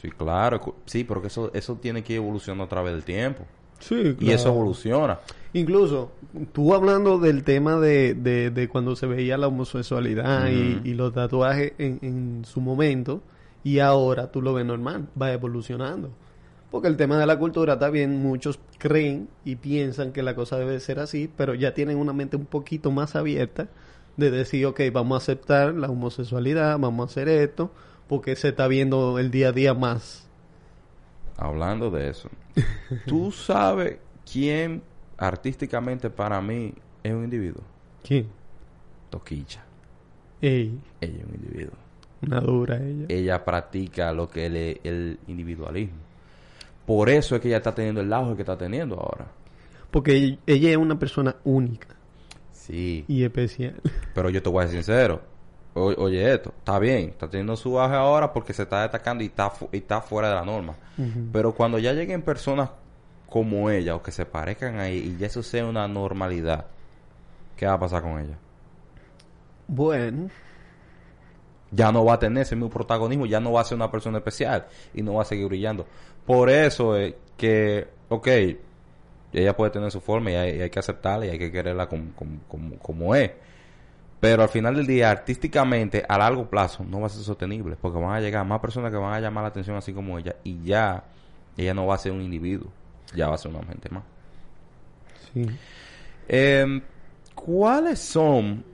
[0.01, 0.77] Sí, claro.
[0.85, 3.44] Sí, pero que eso, eso tiene que ir evolucionando a través del tiempo.
[3.81, 5.18] Sí, Y eso evoluciona.
[5.53, 6.11] Incluso,
[6.53, 11.12] tú hablando del tema de, de, de cuando se veía la homosexualidad y, y los
[11.14, 13.23] tatuajes en, en su momento,
[13.64, 16.11] y ahora tú lo ves normal, va evolucionando.
[16.70, 20.59] Porque el tema de la cultura está bien, muchos creen y piensan que la cosa
[20.59, 23.68] debe ser así, pero ya tienen una mente un poquito más abierta
[24.18, 27.70] de decir, ok, vamos a aceptar la homosexualidad, vamos a hacer esto,
[28.07, 30.28] porque se está viendo el día a día más.
[31.37, 32.28] Hablando de eso.
[33.07, 33.98] ¿Tú sabes
[34.31, 34.83] quién
[35.16, 37.62] artísticamente para mí es un individuo?
[38.02, 38.26] ¿Quién?
[39.11, 39.64] Toquicha.
[40.40, 41.74] Ey, Ella es un individuo.
[42.22, 43.07] una dura ella.
[43.09, 46.08] Ella practica lo que es el individualismo.
[46.88, 49.27] Por eso es que ella está teniendo el auge que está teniendo ahora.
[49.92, 51.88] Porque ella- es una persona única
[52.53, 53.05] Sí.
[53.07, 53.81] y especial.
[54.14, 55.20] Pero yo te voy a ser sincero.
[55.74, 59.27] O- oye esto, está bien, está teniendo su auge ahora porque se está destacando y
[59.29, 60.74] está, fu- y está fuera de la norma.
[61.33, 62.70] Pero cuando ya lleguen personas
[63.29, 66.66] como ella o que se parezcan ahí y ya eso sea una normalidad,
[67.57, 68.37] ¿qué va a pasar con ella?
[69.68, 70.29] Bueno,
[71.70, 74.16] Ya no va a tener ese mismo protagonismo, ya no va a ser una persona
[74.18, 75.87] especial y no va a seguir brillando.
[76.28, 78.28] Por eso es que, ok,
[79.32, 81.88] ella puede tener su forma y hay, y hay que aceptarla y hay que quererla
[81.88, 83.32] como, como, como- como es.
[84.20, 87.98] Pero al final del día, artísticamente, a largo plazo, no va a ser sostenible porque
[88.00, 90.62] van a llegar más personas que van a llamar la atención así como ella y
[90.64, 91.04] ya
[91.56, 92.72] ella no va a ser un individuo,
[93.14, 94.04] ya va a ser una gente más.
[95.32, 95.58] sí.
[96.28, 96.82] Em,
[97.34, 98.64] ¿Cuáles son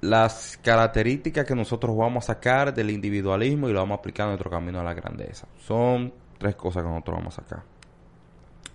[0.00, 4.28] las características que nosotros vamos a sacar del individualismo y lo vamos a aplicar a
[4.30, 5.48] nuestro camino a la grandeza?
[5.58, 7.62] Son tres cosas que nosotros vamos a sacar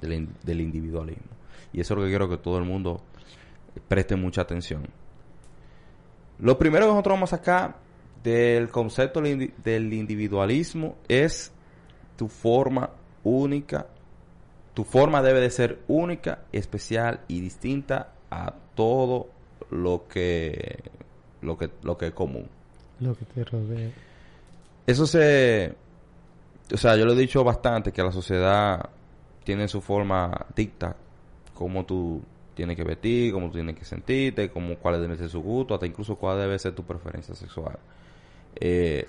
[0.01, 1.31] del, in- del individualismo.
[1.71, 3.01] Y eso es lo que quiero que todo el mundo
[3.87, 4.87] preste mucha atención.
[6.39, 7.75] Lo primero que nosotros vamos a sacar
[8.23, 11.51] del concepto del individualismo es
[12.17, 12.89] tu forma
[13.23, 13.87] única
[14.73, 19.27] tu forma debe de ser única, especial y distinta a todo
[19.69, 20.79] lo que
[21.41, 22.47] lo que lo que es común.
[22.99, 23.91] Lo que te rodea.
[24.87, 25.75] Eso se
[26.73, 28.89] o sea, yo lo he dicho bastante que la sociedad
[29.43, 30.95] tiene su forma dicta
[31.53, 32.23] cómo tú
[32.55, 35.85] tienes que vestir, cómo tú tienes que sentirte, cómo cuál debe ser su gusto, hasta
[35.85, 37.77] incluso cuál debe ser tu preferencia sexual.
[38.55, 39.07] Eh,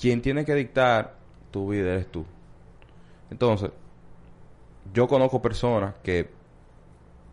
[0.00, 1.16] quien tiene que dictar
[1.50, 2.24] tu vida eres tú.
[3.28, 3.70] Entonces,
[4.92, 6.30] yo conozco personas que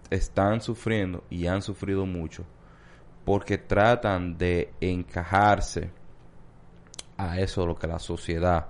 [0.10, 2.46] están sufriendo y han sufrido mucho
[3.26, 5.92] porque tratan de encajarse
[7.18, 8.68] a eso lo que la sociedad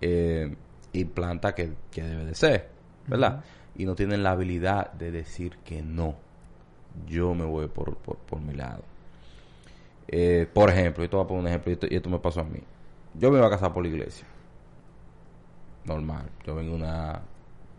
[0.00, 0.54] eh,
[0.92, 2.68] implanta que, que debe de ser,
[3.06, 3.44] ¿verdad?
[3.76, 6.14] Y no tienen la habilidad de decir que no.
[7.06, 8.82] Yo me voy por, por, por mi lado.
[10.08, 12.18] Eh, por ejemplo, yo te voy a poner un ejemplo y esto, y esto me
[12.18, 12.60] pasó a mí.
[13.14, 14.26] Yo me iba a casar por la iglesia.
[15.84, 16.24] Normal.
[16.44, 17.20] Yo vengo de una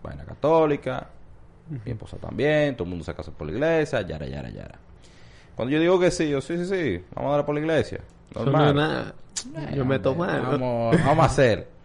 [0.02, 1.10] vaina católica.
[1.86, 2.76] Mi esposa también.
[2.76, 4.02] Todo el mundo se casa por la iglesia.
[4.02, 4.80] Yara, yara, yara.
[5.56, 7.06] Cuando yo digo que sí, yo sí, sí, sí.
[7.16, 8.00] Vamos a dar por la iglesia.
[8.32, 9.14] Eso no es Normal.
[9.76, 11.68] Yo me tomo Vamos, vamos a hacer.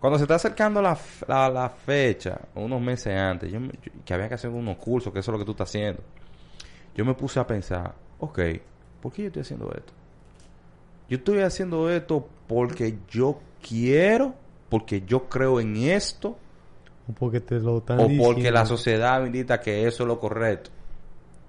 [0.00, 4.14] Cuando se está acercando la, la, la fecha, unos meses antes, yo, me- yo- que
[4.14, 6.02] había que hacer unos cursos, que eso es lo que tú estás haciendo,
[6.94, 8.38] yo me puse a pensar, ok,
[9.02, 9.92] ¿por qué yo estoy haciendo esto?
[11.08, 14.34] Yo estoy haciendo esto porque yo quiero,
[14.68, 16.36] porque yo creo en esto,
[17.08, 18.50] O porque te lo están o porque diciendo.
[18.52, 20.70] la sociedad me indica que eso es lo correcto.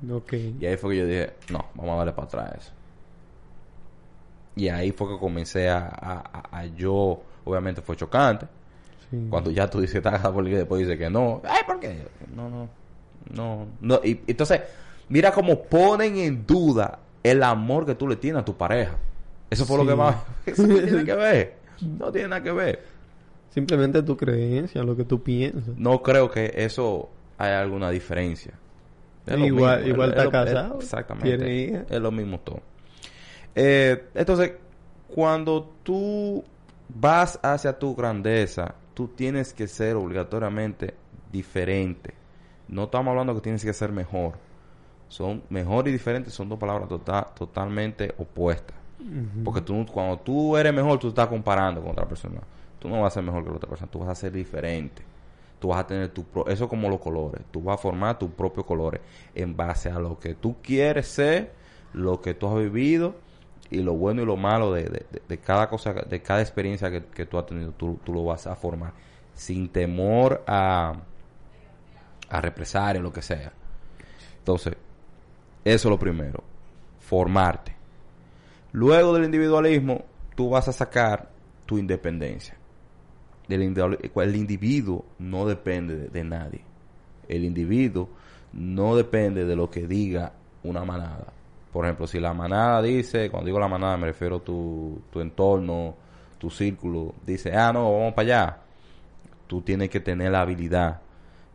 [0.09, 0.33] Ok.
[0.59, 2.71] Y ahí fue que yo dije, no, vamos a darle para atrás eso.
[4.59, 8.45] Y ahí fue que comencé a, a- a- a yo, obviamente fue chocante,
[9.09, 9.25] Sí.
[9.29, 11.41] cuando ya tú dices que estás casado por iglesia, después dices que no.
[11.47, 12.05] Ay, ¿por qué?
[12.35, 12.69] No, no,
[13.33, 13.99] no, no.
[14.03, 14.61] Y, entonces,
[15.07, 18.95] mira cómo ponen en duda el amor que tú le tienes a tu pareja.
[19.49, 20.15] Eso fue lo que más...
[20.45, 21.53] Eso no tiene que ver.
[21.81, 22.83] No tiene nada que ver.
[23.51, 25.75] Simplemente tu creencia, lo que tú piensas.
[25.77, 28.51] No creo que eso haya alguna diferencia.
[29.25, 31.37] Es Igual- mismo, igual es- está es lo- es- casado, exactamente.
[31.37, 31.85] tiene hija.
[31.89, 32.61] Es lo mismo todo.
[33.61, 34.53] Eh, entonces,
[35.13, 36.41] cuando tú
[36.87, 40.93] vas hacia tu grandeza, tú tienes que ser obligatoriamente
[41.29, 42.13] diferente.
[42.69, 44.35] No estamos hablando que tienes que ser mejor.
[45.09, 48.77] Son mejor y diferente son dos palabras tota- totalmente opuestas.
[49.43, 52.39] Porque tú, cuando tú eres mejor, tú estás comparando con otra persona.
[52.79, 55.01] Tú no vas a ser mejor que la otra persona, tú vas a ser diferente.
[55.59, 57.41] Tú vas a tener tu pro eso como los colores.
[57.51, 59.01] Tú vas a formar tus propios colores
[59.35, 61.51] en base a lo que tú quieres ser,
[61.91, 63.15] lo que tú has vivido
[63.71, 67.05] y lo bueno y lo malo de, de- de- cada cosa, de cada experiencia que,
[67.05, 68.93] que tú has tenido, tú, tú lo vas a formar
[69.33, 70.93] sin temor a,
[72.29, 73.51] a represalia o lo que sea.
[74.39, 74.75] Entonces,
[75.63, 76.43] eso es lo primero,
[76.99, 77.75] formarte.
[78.71, 80.03] Luego del individualismo,
[80.35, 81.29] tú vas a sacar
[81.65, 82.55] tu independencia.
[83.47, 86.61] Individual- el individuo no depende de, de nadie.
[87.27, 88.09] El individuo
[88.53, 91.33] no depende de lo que diga una manada.
[91.71, 95.21] Por ejemplo, si la manada dice, cuando digo la manada me refiero a tu, tu
[95.21, 95.95] entorno,
[96.39, 98.57] tu círculo, dice, ah, no, vamos para allá.
[99.47, 101.01] Tú tienes que tener la habilidad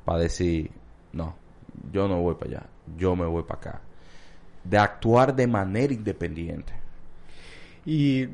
[0.05, 0.71] para decir,
[1.13, 1.35] no,
[1.93, 3.81] yo no voy para allá, yo me voy para acá.
[4.63, 6.73] De actuar de manera independiente.
[7.85, 8.29] Y,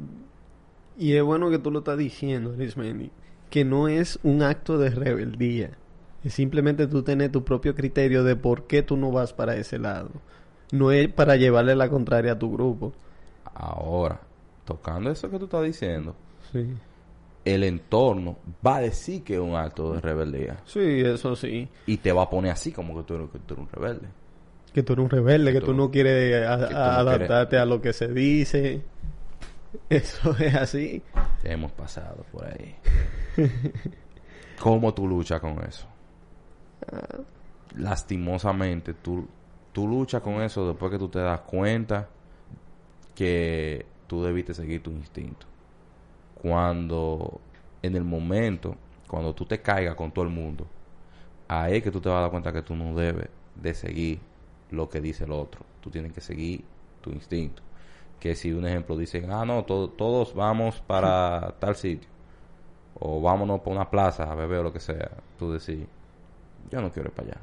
[0.99, 3.11] y es bueno que tú lo estás diciendo, Arismendi,
[3.49, 5.71] que no es un acto de rebeldía.
[6.23, 9.79] Es simplemente tú tener tu propio criterio de por qué tú no vas para ese
[9.79, 10.11] lado.
[10.73, 12.93] No es para llevarle la contraria a tu grupo.
[13.55, 14.21] Ahora,
[14.65, 16.15] tocando eso que tú estás diciendo,
[16.53, 16.73] Sí.
[17.45, 20.59] el entorno va a decir que es un acto de rebeldía.
[20.65, 21.69] Sí, eso sí.
[21.87, 24.09] Y te va a poner así como que tú eres, que tú eres un rebelde.
[24.73, 26.99] Que tú eres un rebelde, que, Que tú, no quieres a- que tú no a-
[27.01, 28.83] adaptarte quieres- a lo que se dice.
[29.91, 31.03] Eso es así.
[31.43, 32.77] Hemos pasado por ahí.
[34.61, 35.87] ¿Cómo tú luchas con eso?
[37.77, 39.27] Lastimosamente, tú,
[39.73, 42.09] tú luchas con eso después que tú te das cuenta
[43.15, 45.47] que tú debiste seguir tu instinto.
[46.43, 47.41] Cuando,
[47.83, 48.77] en el momento,
[49.09, 50.67] cuando tú te caigas con todo el mundo,
[51.49, 54.21] ahí es que tú te vas a dar cuenta que tú no debes de seguir
[54.71, 55.63] lo que dice el otro.
[55.83, 56.65] Tú tienes que seguir
[57.03, 57.63] tu instinto.
[58.21, 62.11] Que si un ejemplo dicen, ah, no, to- todos vamos para tal sitio.
[62.99, 65.11] O vámonos por una plaza a beber o lo que sea.
[65.39, 65.81] Tú decís,
[66.71, 67.41] yo no quiero ir para allá.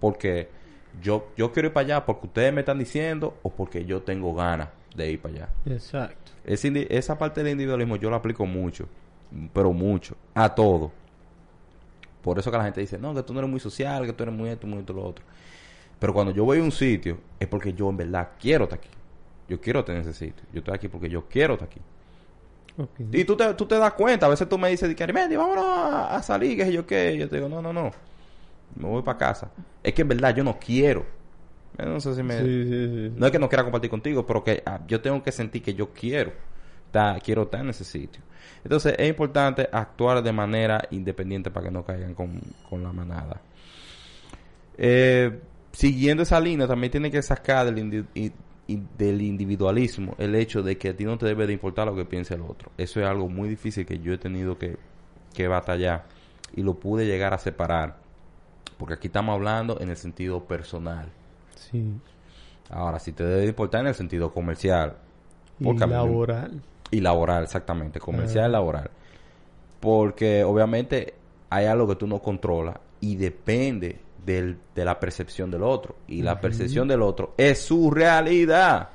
[0.00, 0.50] Porque
[1.00, 4.34] yo, yo quiero ir para allá porque ustedes me están diciendo o porque yo tengo
[4.34, 5.48] ganas de ir para allá.
[5.66, 6.32] Exacto.
[6.46, 8.86] Indi- esa parte del individualismo yo la aplico mucho,
[9.52, 10.90] pero mucho, a todo.
[12.22, 14.22] Por eso que la gente dice, no, que tú no eres muy social, que tú
[14.22, 15.24] eres muy esto, muy esto, lo otro.
[15.98, 18.88] Pero cuando yo voy a un sitio, es porque yo en verdad quiero estar aquí.
[19.48, 20.44] Yo quiero tener ese sitio.
[20.52, 21.80] Yo estoy aquí porque yo quiero estar aquí.
[23.12, 26.16] Y tú te, tú te das cuenta, a veces tú me dices, Arimendi, vámonos a,
[26.16, 27.16] a salir, que yo qué.
[27.16, 27.90] Yo te digo, no, no, no.
[28.76, 29.50] Me voy para casa.
[29.82, 31.04] Es que en verdad yo no quiero.
[31.78, 32.38] No sé si me...
[32.38, 33.12] Sí, sí, sí.
[33.16, 35.74] No es que no quiera compartir contigo, pero que ah, yo tengo que sentir que
[35.74, 36.32] yo quiero
[36.86, 38.22] estar, quiero estar en ese sitio.
[38.62, 43.40] Entonces es importante actuar de manera independiente para que no caigan con, con la manada.
[44.78, 45.40] Eh,
[45.72, 48.32] siguiendo esa línea, también tiene que sacar del, indi-
[48.98, 52.04] del individualismo el hecho de que a ti no te debe de importar lo que
[52.04, 52.72] piense el otro.
[52.78, 54.76] Eso es algo muy difícil que yo he tenido que,
[55.34, 56.04] que batallar
[56.54, 58.01] y lo pude llegar a separar.
[58.78, 61.06] Porque aquí estamos hablando en el sentido personal.
[61.56, 61.92] Sí.
[62.70, 64.96] Ahora, si te debe importar en el sentido comercial
[65.60, 66.60] Y Porque laboral.
[66.90, 68.48] y laboral, exactamente, comercial Ah.
[68.48, 68.90] y laboral.
[69.80, 71.14] Porque obviamente
[71.50, 75.96] hay algo que tú no controlas y depende del, de la percepción del otro.
[76.08, 78.90] Y la percepción del otro es su realidad.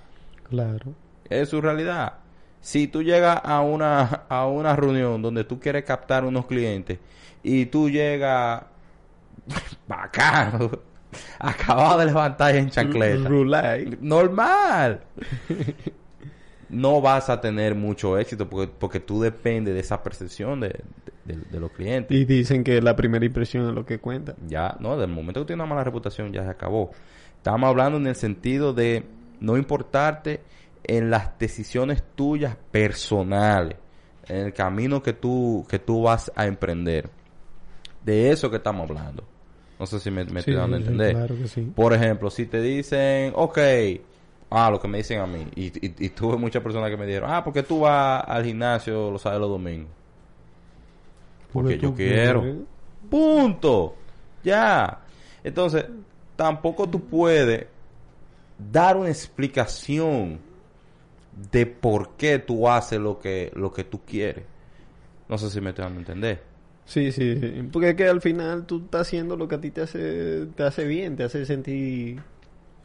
[0.49, 0.93] Claro.
[1.29, 2.13] Es su realidad.
[2.61, 6.99] Si tú llegas a una, a una reunión donde tú quieres captar unos clientes
[7.43, 8.63] y tú llegas
[9.87, 10.71] bacano,
[11.39, 13.29] acabado de levantar en chancleta.
[14.01, 15.01] Normal.
[16.69, 20.81] no vas a tener mucho éxito porque, porque tú dependes de esa percepción de,
[21.25, 22.15] de- de los clientes.
[22.15, 24.35] Y dicen que la primera impresión es lo que cuenta.
[24.47, 26.91] Ya, no, del momento que tienes una mala reputación ya se acabó.
[27.37, 29.05] Estamos hablando en el sentido de
[29.39, 30.41] no importarte
[30.83, 33.77] en las decisiones tuyas personales,
[34.27, 37.09] en el camino que tú, que tú vas a emprender.
[38.03, 39.23] De eso que estamos hablando.
[39.79, 41.13] No sé si me, me estoy dando a entender.
[41.13, 41.61] Claro que sí.
[41.75, 43.59] Por ejemplo, si te dicen, ok,
[44.49, 47.05] ah, lo que me dicen a mí, y, y, y tuve muchas personas que me
[47.05, 49.91] dijeron, ah, porque tú vas al gimnasio los sábados y los domingos.
[51.53, 52.41] Porque yo quiero.
[52.41, 52.61] quieres.
[53.09, 53.95] Punto.
[54.43, 55.01] Ya.
[55.43, 55.85] Entonces,
[56.35, 57.67] tampoco tú puedes
[58.57, 60.39] dar una explicación
[61.51, 64.43] de por qué tú haces lo que, lo que tú quieres.
[65.29, 66.43] No sé si me estoy dando a entender.
[66.87, 67.69] Sí, sí, sí.
[67.71, 70.63] Porque es que al final tú estás haciendo lo que a ti te hace, te
[70.63, 72.19] hace bien, te hace sentir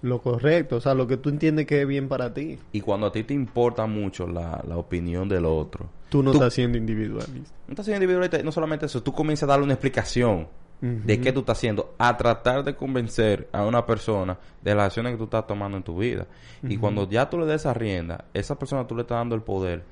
[0.03, 2.59] lo correcto, o sea, lo que tú entiendes que es bien para ti.
[2.73, 6.39] Y cuando a ti te importa mucho la, la opinión del otro, Tú no Tú-
[6.39, 7.55] estás siendo individualista.
[7.69, 10.47] no estás siendo individualista, no solamente eso, tú comienzas a darle una explicación
[10.81, 15.13] de qué tú estás haciendo, a tratar de convencer a una persona de las acciones
[15.13, 16.27] que tú estás tomando en tu vida.
[16.69, 19.43] Y cuando ya tú le des esa rienda, esa persona tú le estás dando el
[19.43, 19.85] poder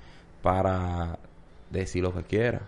[0.42, 1.18] para
[1.70, 2.62] decir lo que quiera.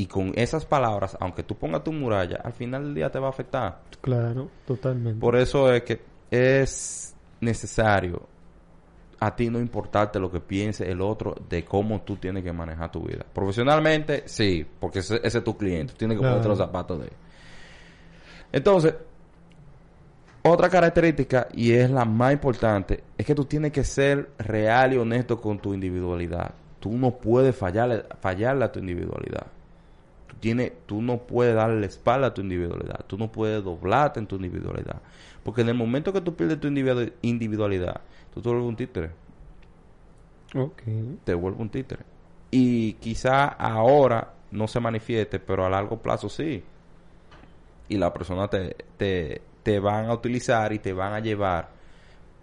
[0.00, 3.26] Y con esas palabras, aunque tú pongas tu muralla, al final del día te va
[3.26, 3.80] a afectar.
[4.00, 5.18] Claro, totalmente.
[5.20, 8.22] Por eso es que es necesario
[9.20, 12.92] a ti no importarte lo que piense el otro de cómo tú tienes que manejar
[12.92, 13.26] tu vida.
[13.32, 15.94] Profesionalmente, sí, porque ese, ese es tu cliente.
[15.96, 16.34] Tienes que Claro.
[16.36, 17.12] ponerte los zapatos de él.
[18.52, 18.94] Entonces,
[20.42, 24.96] otra característica, y es la más importante, es que tú tienes que ser real y
[24.98, 26.52] honesto con tu individualidad.
[26.78, 29.48] Tú no puedes fallarle, fallarle a tu individualidad.
[30.38, 33.04] Tú, tienes, tú no puedes darle la espalda a tu individualidad.
[33.06, 35.02] Tú no puedes doblarte en tu individualidad.
[35.42, 38.00] Porque en el momento que tú pierdes tu individu- individualidad,
[38.32, 39.10] tú te vuelves un títere.
[40.54, 40.82] Ok.
[41.24, 42.04] Te vuelves un títere.
[42.50, 46.62] Y quizá ahora no se manifieste, pero a largo plazo sí.
[47.88, 51.70] Y la persona te, te, te van a utilizar y te van a llevar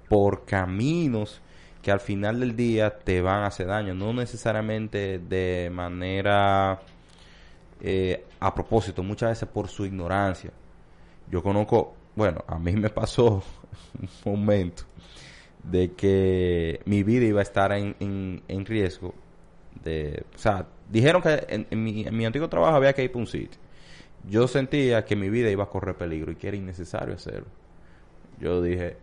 [0.09, 1.41] por caminos
[1.81, 3.93] que al final del día te van a hacer daño.
[3.93, 6.81] No necesariamente de manera
[7.81, 10.51] eh, a propósito, muchas veces por su ignorancia.
[11.29, 13.43] Yo conozco, bueno, a mí me pasó
[14.25, 14.83] un momento
[15.63, 17.95] de que mi vida iba a estar en,
[18.47, 19.13] en, riesgo.
[19.83, 23.11] De, o sea, dijeron que en, en mi, en mi antiguo trabajo había que ir
[23.11, 23.59] para un sitio.
[24.27, 27.47] Yo sentía que mi vida iba a correr peligro y que era innecesario hacerlo.
[28.39, 28.97] Yo dije,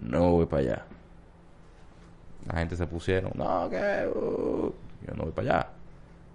[0.00, 0.86] no voy para allá.
[2.46, 4.72] La gente se pusieron, no, que uh".
[5.06, 5.70] yo no voy para allá.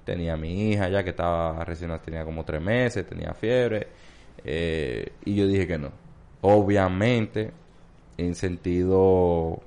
[0.05, 3.87] Tenía a mi hija ya que estaba recién, tenía como tres meses, tenía fiebre.
[4.45, 5.91] eh, y yo dije que no.
[6.41, 7.51] Obviamente,
[8.17, 9.59] en sentido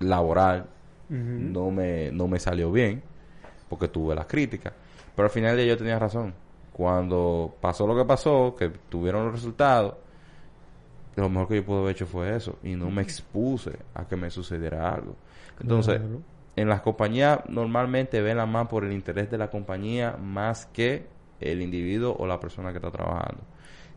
[0.00, 0.66] laboral,
[1.52, 3.02] no me, no me salió bien,
[3.68, 4.72] porque tuve las críticas.
[5.14, 6.32] Pero al final día yo tenía razón.
[6.72, 9.94] Cuando pasó lo que pasó, que tuvieron los resultados,
[11.16, 12.58] lo mejor que yo pude haber hecho fue eso.
[12.62, 15.14] Y no me expuse a que me sucediera algo.
[15.60, 16.20] Entonces, Claro.
[16.56, 21.06] En las compañías normalmente velan más por el interés de la compañía más que
[21.40, 23.42] el individuo o la persona que está trabajando.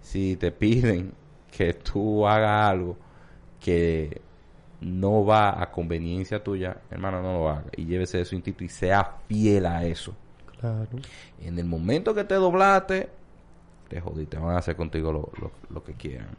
[0.01, 1.13] Si te piden
[1.55, 2.97] que tú hagas algo
[3.59, 4.21] que
[4.81, 7.65] no va a conveniencia tuya, hermano, no lo haga.
[7.77, 10.13] Y llévese de su instinto y sea fiel a eso.
[10.59, 10.87] Claro.
[11.41, 13.09] En el momento que te doblaste,
[13.89, 14.37] te jodiste.
[14.37, 16.29] Van a hacer contigo lo, lo- lo que quieran.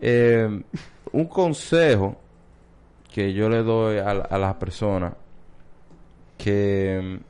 [0.00, 0.62] Eh,
[1.12, 2.16] un consejo
[3.18, 5.12] que yo le doy a, las personas
[6.36, 7.24] que mm,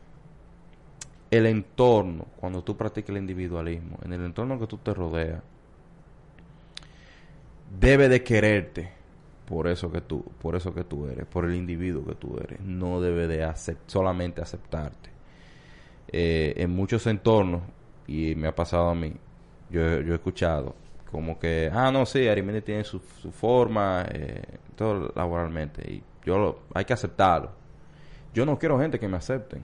[1.30, 5.42] el entorno, cuando tú practicas el individualismo, en el entorno que tú te rodeas,
[7.80, 8.90] debe de quererte
[9.46, 12.60] por eso que tú, por eso que tú eres, por el individuo que tú eres.
[12.60, 15.10] No debe de acep- solamente aceptarte.
[16.08, 17.62] Eh, en muchos entornos,
[18.06, 19.14] y me ha pasado a mí,
[19.70, 20.74] yo, yo he escuchado
[21.10, 24.42] como que, ah, no, sí, Arimendi tiene su, su forma, eh,
[24.76, 27.50] todo laboralmente, y yo lo- hay que aceptarlo.
[28.34, 29.62] Yo no quiero gente que me acepten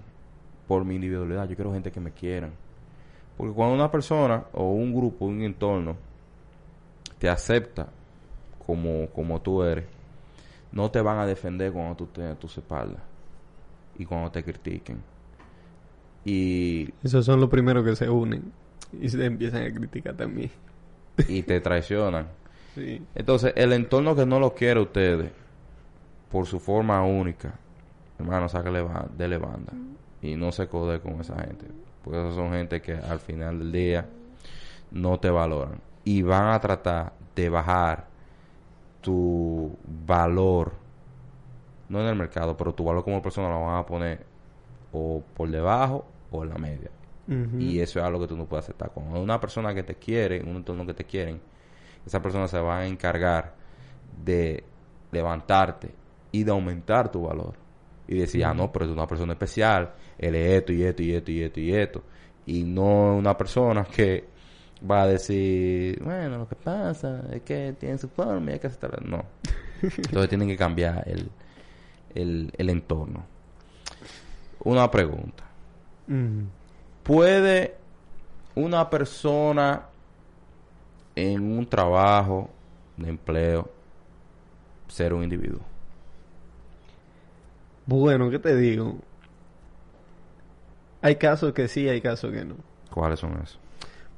[0.67, 2.53] por mi individualidad, yo quiero gente que me quieran.
[3.37, 5.97] Porque cuando una persona o un grupo, un entorno,
[7.19, 7.89] te acepta
[8.67, 9.85] como, como tú eres,
[10.73, 13.03] no te van a defender cuando tú a tus espaldas
[13.99, 15.03] y cuando te critiquen.
[16.25, 18.51] Y, Esos son los primeros que se unen
[18.99, 20.51] y se empiezan a criticar también.
[21.29, 22.29] Y te traicionan.
[22.75, 23.01] Sí.
[23.15, 25.31] Entonces, el entorno que no lo quiere ustedes,
[26.29, 27.55] por su forma única,
[28.19, 28.85] hermano, sácale
[29.17, 29.73] dele banda.
[30.21, 31.67] Y no se code con esa gente.
[32.03, 34.09] Porque esas son gente que al final del día
[34.91, 35.81] no te valoran.
[36.03, 38.09] Y van a tratar de bajar
[39.01, 40.73] tu valor,
[41.89, 44.25] no en el mercado, pero tu valor como persona lo van a poner
[44.93, 46.91] o por debajo o en la media.
[47.27, 48.91] Y eso es algo que tú no puedes aceptar.
[48.93, 51.41] Cuando una persona que te quiere, un entorno que te quieren,
[52.05, 53.55] esa persona se va a encargar
[54.23, 54.63] de
[55.11, 55.95] levantarte
[56.33, 57.55] y de aumentar tu valor.
[58.07, 61.15] Y decir, ah, no, pero es una persona especial, él es esto y esto y
[61.15, 62.03] esto y esto y esto.
[62.47, 64.25] Y no una persona que
[64.89, 68.67] va a decir, bueno, lo que pasa es que tiene su forma y hay que
[68.67, 68.99] aceptarla.
[69.03, 69.25] No.
[69.83, 71.31] Entonces tienen que cambiar el,
[72.15, 73.25] el, el entorno.
[74.65, 75.45] Una pregunta.
[77.05, 77.77] ¿Puede
[78.55, 79.83] una persona
[81.15, 82.49] en un trabajo
[82.97, 83.71] de empleo
[84.89, 85.61] ser un individuo?
[87.85, 88.97] Bueno, ¿qué te digo?
[91.03, 92.57] Hay casos que sí, hay casos que no.
[92.91, 93.59] ¿Cuáles son esos?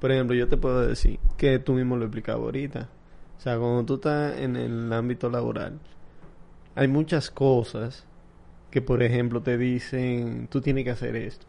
[0.01, 2.89] Por ejemplo, yo te puedo decir que tú mismo lo explicabas ahorita.
[3.37, 5.81] O sea, cuando tú estás en el ámbito laboral,
[6.77, 8.07] hay muchas cosas
[8.71, 11.47] que, por ejemplo, te dicen, tú tienes que hacer esto.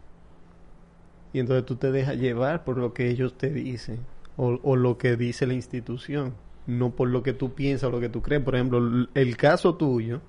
[1.38, 3.99] Y entonces tú te dejas llevar por lo que ellos te dicen
[4.38, 6.33] o, o lo que dice la institución,
[6.65, 8.41] no por lo que tú piensas o lo que tú crees.
[8.41, 10.19] Por ejemplo, el caso tuyo,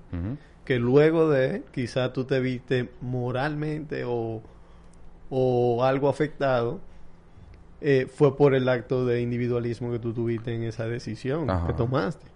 [0.65, 4.43] que luego de quizás tú te viste moralmente o,
[5.31, 6.79] o algo afectado,
[7.81, 11.65] eh, fue por el acto de individualismo que tú tuviste en esa decisión Ajá.
[11.65, 12.27] que tomaste.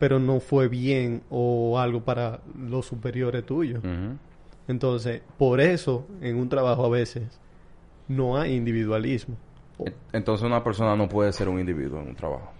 [0.00, 3.80] Pero no fue bien o algo para los superiores tuyos.
[4.66, 7.38] Entonces, por eso en un trabajo a veces
[8.08, 9.36] no hay individualismo.
[9.78, 12.50] En- Entonces una persona no puede ser un individuo en un trabajo.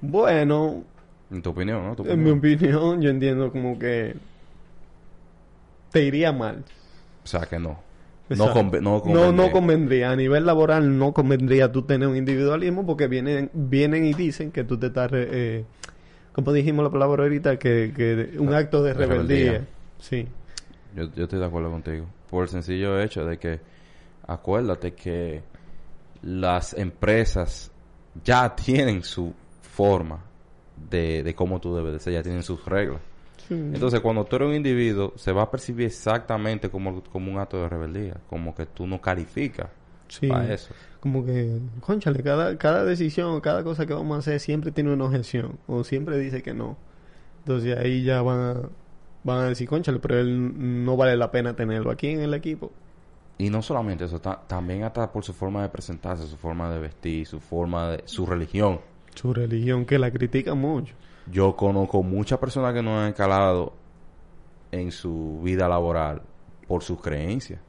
[0.00, 0.84] Bueno,
[1.30, 1.96] En tu opinión, ¿no?
[1.96, 3.00] Tu en mi opinión.
[3.02, 4.14] yo entiendo como que
[5.92, 6.64] te iría mal.
[7.24, 7.84] O sea, que no.
[8.28, 8.60] No, Exacto.
[8.60, 9.32] conve- no no, convendría.
[9.32, 10.10] no convendría.
[10.10, 14.64] A nivel laboral no convendría tú tener un individualismo porque vienen, vienen y dicen que
[14.64, 15.64] tú te estás, eh,
[16.32, 19.44] como dijimos la palabra ahorita, que, que un acto de De rebeldía.
[19.52, 19.68] rebeldía.
[20.00, 20.26] Sí.
[20.96, 22.06] Yo, yo estoy de acuerdo contigo.
[22.28, 23.60] Por el sencillo hecho de que,
[24.26, 25.42] acuérdate que
[26.22, 27.70] las empresas
[28.24, 30.22] ya tienen su forma
[30.90, 33.00] de, de cómo tú debes de ser, ya tienen sus reglas.
[33.48, 37.58] Entonces, cuando tú eres un individuo, se va a percibir exactamente como, como un acto
[37.62, 39.68] de rebeldía, como que tú no calificas
[40.08, 40.26] Sí.
[40.28, 40.74] para eso.
[41.00, 45.04] Como que, conchale, cada, cada decisión, cada cosa que vamos a hacer siempre tiene una
[45.04, 46.76] objeción o siempre dice que no.
[47.38, 48.54] Entonces ahí ya van a,
[49.22, 52.72] van a decir, conchale, pero él no vale la pena tenerlo aquí en el equipo.
[53.38, 56.78] Y no solamente eso, ta- también hasta por su forma de presentarse, su forma de
[56.80, 58.02] vestir, su forma de...
[58.06, 58.80] su religión.
[59.14, 60.94] Su religión, que la critican mucho.
[61.30, 63.74] Yo conozco muchas personas que no han escalado
[64.72, 66.22] en su vida laboral
[66.66, 67.60] por sus creencias.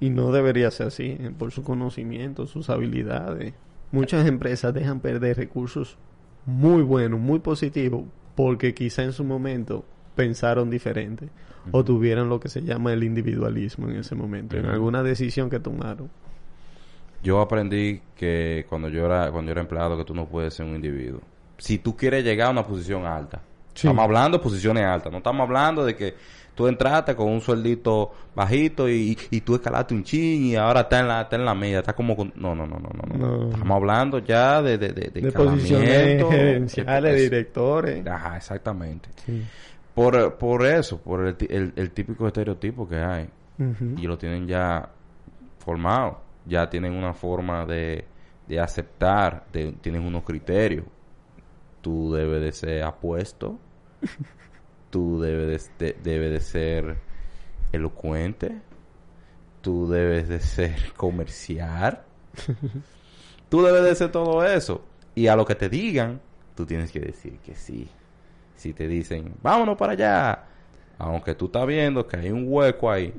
[0.00, 3.54] Y no debería ser así, eh, por su conocimiento, sus habilidades.
[3.92, 5.96] Muchas empresas dejan perder recursos
[6.44, 8.02] muy buenos, muy positivos,
[8.34, 9.84] porque quizá en su momento
[10.16, 11.28] pensaron diferente
[11.72, 15.60] o tuvieron lo que se llama el individualismo en ese momento, en alguna decisión que
[15.60, 16.10] tomaron.
[17.22, 20.66] Yo aprendí que cuando yo era cuando yo era empleado que tú no puedes ser
[20.66, 21.20] un individuo.
[21.56, 23.40] Si tú quieres llegar a una posición alta.
[23.74, 23.86] Sí.
[23.86, 26.14] Estamos hablando de posiciones altas, no estamos hablando de que
[26.54, 30.98] tú entraste con un sueldito bajito y, y tú escalaste un chin y ahora está
[31.00, 32.32] en la está en la media, está como con...
[32.36, 33.50] no, no, no, no, no, no.
[33.50, 38.04] Estamos hablando ya de de de, de de posiciones gerenciales, es- directores.
[38.06, 39.08] Ajá, exactamente.
[39.24, 39.44] Sí.
[39.98, 43.28] Por, por eso, por el, el, el típico estereotipo que hay.
[43.98, 44.88] Y lo tienen ya
[45.58, 46.20] formado.
[46.46, 48.04] Ya tienen una forma de,
[48.46, 50.84] de aceptar, de- tienen unos criterios.
[51.80, 53.58] Tú debes de ser apuesto.
[54.90, 56.96] tú debes de, de- debes de ser
[57.72, 58.60] elocuente.
[59.60, 62.02] Tú debes de ser comercial.
[63.48, 64.84] tú debes de ser todo eso.
[65.14, 66.20] Y a lo que te digan,
[66.54, 67.88] tú tienes que decir que sí.
[68.58, 70.44] Si te dicen, vámonos para allá,
[70.98, 73.14] aunque tú estás viendo que hay un hueco ahí,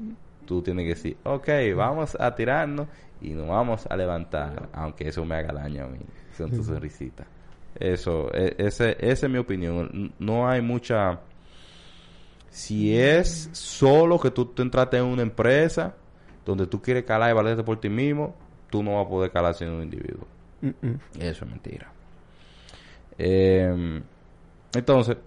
[0.45, 2.87] tú tienes que decir, ok, vamos a tirarnos
[3.21, 5.99] y nos vamos a levantar, aunque eso me haga daño a mí,
[6.37, 7.25] con tu sonrisita.
[7.79, 10.13] Eso, e- ese, esa es mi opinión.
[10.19, 11.21] No hay mucha...
[12.49, 15.95] Si es solo que tú te entraste en una empresa
[16.45, 18.35] donde tú quieres calar y valerte por ti mismo,
[18.69, 20.27] tú no vas a poder calar siendo un individuo.
[21.17, 21.89] Eso es mentira.
[23.17, 24.01] Eh,
[24.73, 25.17] entonces,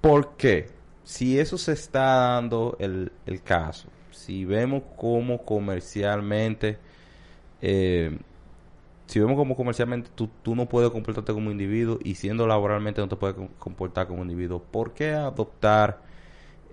[0.00, 0.68] ¿por qué?
[1.04, 6.78] Si eso se está dando el, el caso, si vemos cómo comercialmente,
[7.62, 8.18] eh,
[9.06, 13.08] si vemos como comercialmente tú, tú no puedes comportarte como individuo y siendo laboralmente no
[13.08, 16.00] te puedes com- comportar como individuo, ¿por qué adoptar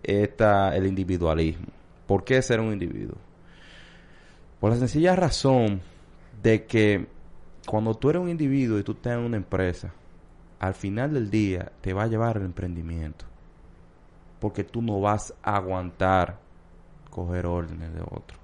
[0.02, 1.68] esta, el individualismo?
[2.08, 3.18] ¿Por qué ser un individuo?
[4.60, 5.82] Por la sencilla razón
[6.42, 7.08] de que
[7.68, 9.94] cuando tú eres un individuo y tú estás en una empresa,
[10.64, 13.26] al final del día te va a llevar el emprendimiento.
[14.40, 16.40] Porque tú no vas a aguantar
[17.10, 18.38] coger órdenes de otro.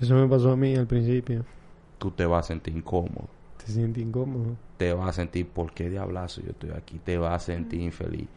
[0.00, 1.44] Eso me pasó a mí al principio.
[1.98, 3.28] Tú te vas a sentir incómodo.
[3.58, 4.56] Te sientes incómodo.
[4.78, 6.98] Te vas a sentir, ¿por qué diablazo yo estoy aquí?
[6.98, 8.28] Te vas a sentir infeliz.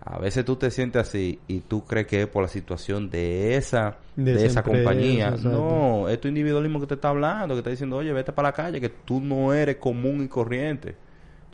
[0.00, 3.54] A veces tú te sientes así y tú crees que es por la situación de
[3.56, 5.28] esa, De de, esa compañía.
[5.28, 5.50] exacto.
[5.50, 8.52] No, es tu individualismo que te está hablando, que está diciendo, oye, vete para la
[8.52, 10.96] calle, que tú no eres común y corriente.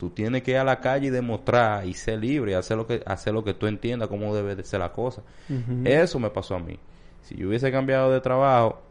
[0.01, 2.87] Tú tienes que ir a la calle y demostrar y ser libre y hacer lo
[2.87, 5.21] que, hacer lo que tú entiendas cómo debe de ser la cosa.
[5.85, 6.79] Eso me pasó a mí.
[7.21, 8.81] Si yo hubiese cambiado de trabajo,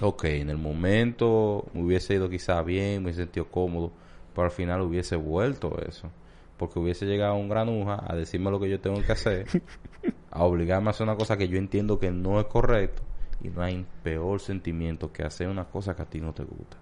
[0.00, 3.92] ok, en el momento me hubiese ido quizá bien, me hubiese sentido cómodo,
[4.34, 6.08] pero al final hubiese vuelto eso.
[6.56, 9.44] Porque hubiese llegado un granuja a decirme lo que yo tengo que hacer,
[10.30, 13.02] a obligarme a hacer una cosa que yo entiendo que no es correcto,
[13.42, 16.78] y no hay peor sentimiento que hacer una cosa que a ti no te gusta.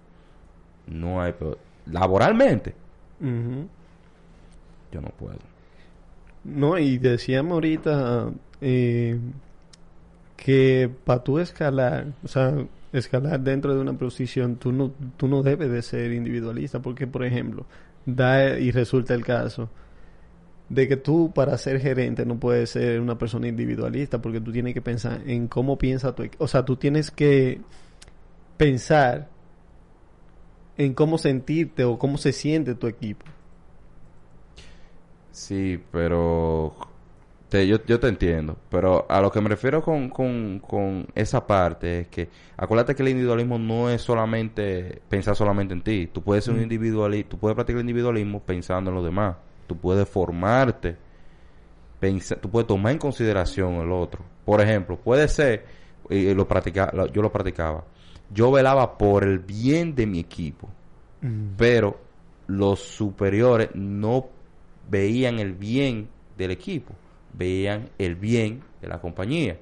[0.85, 1.57] No hay peor.
[1.85, 2.86] Laboralmente,
[3.19, 3.67] Ujú.
[4.91, 5.39] yo no puedo.
[6.43, 9.19] No, y decíamos ahorita eh,
[10.37, 12.53] que para tú escalar, o sea,
[12.93, 17.25] escalar dentro de una posición, tú no, tú no debes de ser individualista, porque, por
[17.25, 17.65] ejemplo,
[18.05, 19.69] da y resulta el caso
[20.69, 24.73] de que tú para ser gerente no puedes ser una persona individualista, porque tú tienes
[24.73, 27.61] que pensar en cómo piensa tu o sea, tú tienes que
[28.57, 29.29] pensar
[30.77, 33.25] en cómo sentirte o cómo se siente tu equipo.
[35.31, 36.75] Sí, pero
[37.49, 41.45] te, yo, yo te entiendo, pero a lo que me refiero con, con, con esa
[41.45, 46.07] parte es que acuérdate que el individualismo no es solamente pensar solamente en ti.
[46.07, 49.37] Tú puedes ser un individualista, tú puedes practicar el individualismo pensando en los demás.
[49.67, 50.97] Tú puedes formarte,
[51.99, 54.23] pensar, tú puedes tomar en consideración el otro.
[54.45, 55.65] Por ejemplo, puede ser,
[56.09, 57.83] y lo practica, lo- yo lo practicaba,
[58.33, 60.69] yo velaba por el bien de mi equipo,
[61.57, 61.99] pero
[62.47, 64.27] los superiores no
[64.89, 66.07] veían el bien
[66.37, 66.93] del equipo,
[67.33, 69.57] veían el bien de la compañía.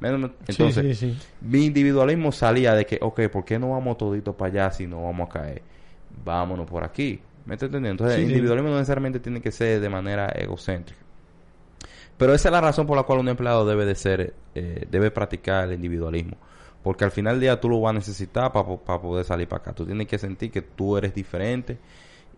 [0.00, 1.18] ¿Me- me- Entonces, sí, sí.
[1.40, 5.02] mi individualismo salía de que, ok, ¿por qué no vamos toditos para allá si no
[5.04, 5.62] vamos a caer?
[6.24, 7.20] Vámonos por aquí.
[7.44, 8.02] ¿Me estás entendiendo?
[8.04, 11.00] Entonces, el individualismo no necesariamente tiene que ser de manera egocéntrica.
[12.16, 15.10] Pero esa es la razón por la cual un empleado debe de ser, eh, debe
[15.10, 16.36] practicar el individualismo.
[16.86, 18.64] Porque al final del día tú lo vas a necesitar para
[19.00, 19.72] poder salir para acá.
[19.72, 21.80] Tú tienes que sentir que tú eres diferente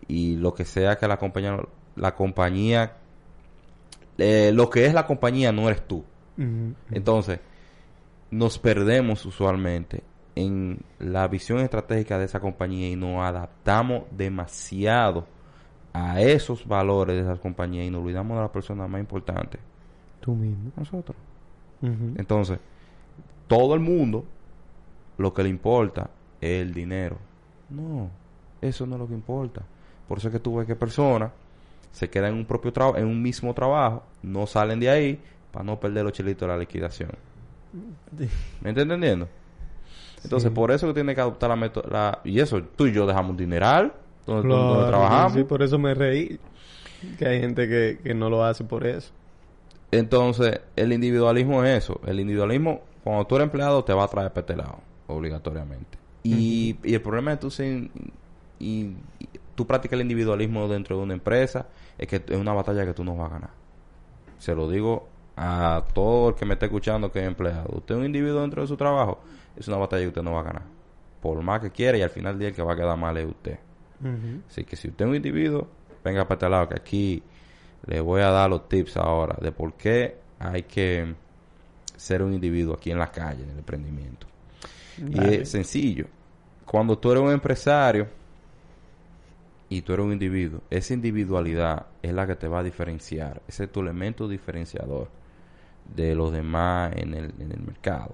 [0.07, 1.59] y lo que sea que la compañía,
[1.95, 2.97] la compañía,
[4.17, 6.03] eh, lo que es la compañía no eres tú.
[6.89, 7.41] Entonces,
[8.31, 10.01] nos perdemos usualmente
[10.33, 15.27] en la visión estratégica de esa compañía y nos adaptamos demasiado
[15.93, 19.59] a esos valores de esas compañías y nos olvidamos de la persona más importante,
[20.21, 20.71] Tú mismo.
[20.75, 21.17] nosotros.
[21.83, 22.57] Entonces,
[23.47, 24.25] todo el mundo
[25.19, 26.09] lo que le importa
[26.41, 27.17] es el dinero.
[27.69, 28.09] No,
[28.61, 29.61] eso no es lo que importa.
[30.07, 31.31] Por eso es que tú ves que personas
[31.91, 35.19] se quedan en un propio trabajo, en un mismo trabajo, no salen de ahí
[35.51, 37.11] para no perder los chelitos de la liquidación.
[38.61, 39.27] ¿Me estás entendiendo?
[40.23, 40.55] Entonces, Sí.
[40.55, 41.89] por eso que tiene que adoptar la método
[42.23, 43.93] y eso, tú y yo dejamos un dineral
[44.25, 45.33] donde, Claro, donde trabajamos.
[45.33, 46.39] Sí, por eso me reí.
[47.17, 49.11] Que hay gente que, que no lo hace por eso.
[49.91, 51.99] Entonces, el individualismo es eso.
[52.05, 54.79] El individualismo, cuando tú eres empleado, te va a traer para este lado,
[55.09, 55.97] obligatoriamente.
[56.23, 57.89] Y, y el problema de tú ser,
[58.59, 62.85] y, y tú practicas el individualismo dentro de una empresa, es que es una batalla
[62.85, 63.49] que tú no vas a ganar.
[64.37, 67.69] Se lo digo a todo el que me esté escuchando que es empleado.
[67.77, 69.19] Usted es un individuo dentro de su trabajo,
[69.55, 70.63] es una batalla que usted no va a ganar.
[71.21, 73.17] Por más que quiera y al final del día el que va a quedar mal
[73.17, 73.59] es usted.
[74.47, 75.67] Así que si usted es un individuo,
[76.03, 77.23] venga para este lado, que aquí
[77.85, 81.15] le voy a dar los tips ahora de por qué hay que
[81.95, 84.27] ser un individuo aquí en la calle, en el emprendimiento.
[85.07, 86.05] Y es sencillo.
[86.65, 88.07] Cuando tú eres un empresario
[89.69, 93.41] y tú eres un individuo, esa individualidad es la que te va a diferenciar.
[93.47, 95.09] Ese es tu elemento diferenciador
[95.95, 98.13] de los demás en el, en el mercado.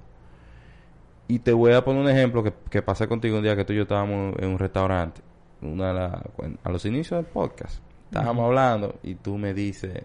[1.27, 3.73] Y te voy a poner un ejemplo que, que pasé contigo un día que tú
[3.73, 5.21] y yo estábamos en un restaurante.
[5.61, 6.23] Una de la-
[6.63, 7.79] a los inicios del podcast.
[8.05, 10.03] Estábamos hablando y tú me dices,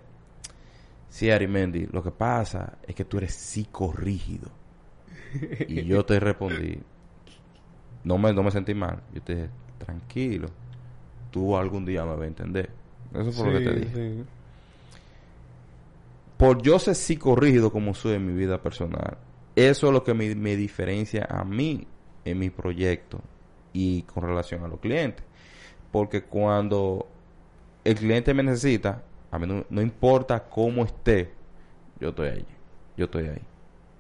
[1.08, 4.48] sí, Arimendi, lo que pasa es que tú eres psicorrígido.
[5.66, 6.86] y yo te respondí,
[8.04, 9.02] no me, no me sentí mal.
[9.12, 10.54] Yo te dije, tranquilo,
[11.30, 12.70] tú algún día me vas a entender.
[13.14, 14.26] Eso fue lo que te Sí, dije sí.
[16.36, 19.18] por yo ser psicorrígido como soy en mi vida personal,
[19.56, 21.86] eso es lo que me, me diferencia a mí
[22.24, 23.20] en mi proyecto
[23.72, 25.24] y con relación a los clientes.
[25.92, 27.08] Porque cuando
[27.84, 31.34] el cliente me necesita, a mí no, no importa cómo esté,
[32.00, 32.46] yo estoy ahí.
[32.96, 33.42] Yo estoy ahí.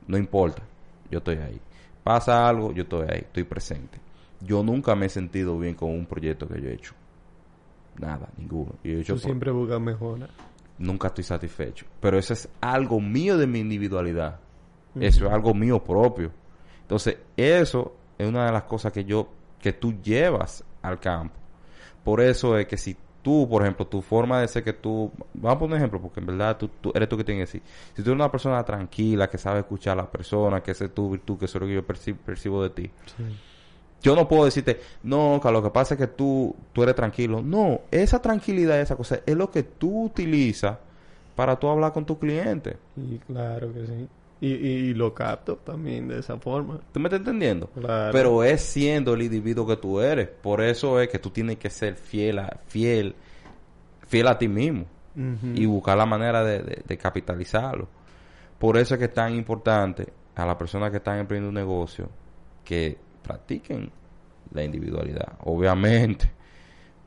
[0.06, 0.62] No importa,
[1.10, 1.60] yo estoy ahí.
[2.04, 3.98] Pasa algo, yo estoy ahí, estoy presente.
[4.40, 6.94] Yo nunca me he sentido bien con un proyecto que yo he hecho.
[7.98, 8.72] Nada, ninguno.
[8.82, 10.28] Yo he hecho Tú por- siempre buscas mejora.
[10.78, 11.84] nunca estoy satisfecho.
[12.00, 14.40] Pero eso es algo mío de mi individualidad.
[14.98, 16.32] Eso es algo mío propio.
[16.82, 19.28] Entonces, eso es una de las cosas que yo,
[19.60, 21.34] que tú llevas al campo.
[22.02, 25.56] Por eso es que si tú, por ejemplo, tu forma de ser que tú, vamos
[25.56, 27.62] a poner un ejemplo, porque en verdad tú, tú- eres tú que tienes que decir.
[27.94, 30.94] Si tú eres una persona tranquila, que sabe escuchar a las personas, que esa es
[30.94, 32.90] tu virtud, que eso es lo que yo perci- percibo de ti.
[34.02, 37.42] Yo no puedo decirte, no, que lo que pasa es que tú, tú eres tranquilo.
[37.42, 40.78] No, esa tranquilidad, esa cosa, es lo que tú utilizas
[41.36, 42.76] para tú hablar con tu cliente.
[42.96, 44.08] Y claro que sí.
[44.40, 46.80] Y, y, lo capto también de esa forma.
[46.92, 47.66] ¿Tú me estás entendiendo?
[47.68, 48.10] Claro.
[48.12, 50.28] Pero es siendo el individuo que tú eres.
[50.28, 53.14] Por eso es que tú tienes que ser fiel a, fiel,
[54.06, 54.86] fiel a ti mismo.
[55.54, 57.86] Y buscar la manera de, de- de capitalizarlo.
[58.58, 62.08] Por eso es que es tan importante a las personas que están emprendiendo un negocio
[62.64, 63.90] que practiquen
[64.52, 65.34] la individualidad.
[65.44, 66.30] Obviamente,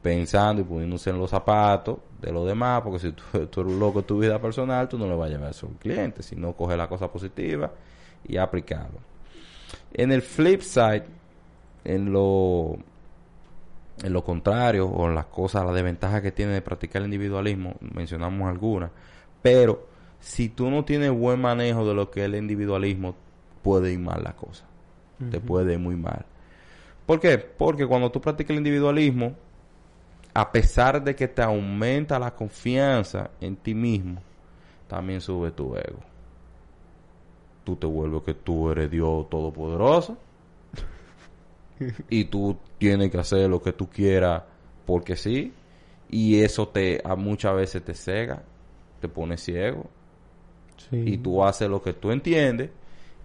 [0.04, 3.80] pensando y poniéndose en los zapatos de los demás, porque si tú, tú eres un
[3.80, 6.22] loco en tu vida personal, tú no le vas a llevar eso a un cliente,
[6.22, 7.72] sino coger la cosa positiva
[8.28, 9.00] y aplicarlo.
[9.94, 11.06] En el flip side,
[11.86, 12.78] en lo,
[14.04, 17.76] en lo contrario, o en las cosas, las desventajas que tiene de practicar el individualismo,
[17.80, 18.92] mencionamos algunas,
[19.42, 19.88] pero
[20.20, 23.16] si tú no tienes buen manejo de lo que es el individualismo,
[23.62, 24.66] puede ir mal la cosa.
[25.32, 26.26] Te puede ir muy mal.
[27.06, 27.38] ¿Por qué?
[27.38, 29.36] Porque cuando tú practicas el individualismo,
[30.34, 34.22] a pesar de que te aumenta la confianza en ti mismo,
[34.88, 36.00] también sube tu ego.
[37.64, 40.18] Tú te vuelves que tú eres Dios todopoderoso
[42.10, 44.44] y tú tienes que hacer lo que tú quieras
[44.86, 45.54] porque sí
[46.10, 48.44] y eso te a muchas veces te cega,
[49.00, 49.86] te pone ciego
[50.92, 52.70] y tú haces lo que tú entiendes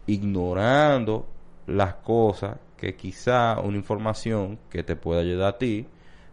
[0.06, 1.26] ignorando
[1.66, 5.86] las cosas que quizá una información que te pueda ayudar a ti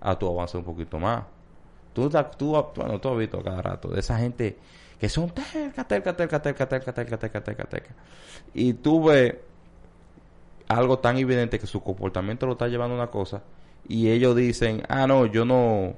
[0.05, 1.23] a tu avance un poquito más.
[1.93, 4.57] Tú, tú, bueno, tú has visto cada rato de esa gente
[4.99, 7.95] que son terca, terca, terca, terca, terca, terca, terca, terca, terca.
[8.53, 9.35] Y tú ves
[10.67, 13.41] algo tan evidente que su comportamiento lo está llevando a una cosa
[13.87, 15.93] y ellos dicen, ah, no, yo no,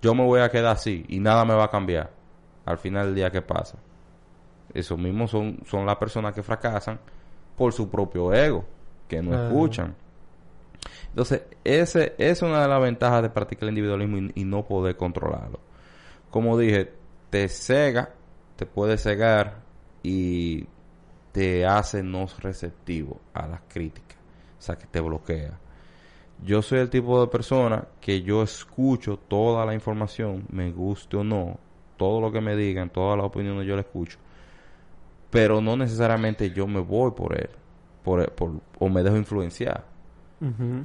[0.00, 2.10] yo me voy a quedar así y nada me va a cambiar
[2.64, 3.78] al final del día que pasa.
[4.72, 6.98] Esos mismos son, son las personas que fracasan
[7.56, 8.64] por su propio ego,
[9.08, 9.94] que no escuchan.
[11.08, 15.60] Entonces, ese es una de las ventajas de practicar el individualismo y, no poder controlarlo.
[16.30, 16.92] Como dije,
[17.30, 18.14] te cega,
[18.56, 19.62] te puede cegar
[20.02, 20.66] y
[21.32, 24.16] te hace no receptivo a las críticas.
[24.58, 25.58] O sea, que te bloquea.
[26.44, 31.24] Yo soy el tipo de persona que yo escucho toda la información, me guste o
[31.24, 31.58] no,
[31.96, 34.18] todo lo que me digan, todas las opiniones yo la escucho.
[35.30, 37.50] Pero no necesariamente yo me voy por él,
[38.02, 39.91] por, por o me dejo influenciar.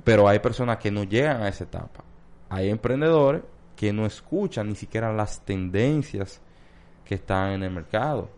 [0.04, 2.04] Pero hay personas que no llegan a esa etapa.
[2.50, 3.42] Hay emprendedores
[3.76, 6.42] que no escuchan ni siquiera las tendencias
[7.04, 8.30] que están en el mercado.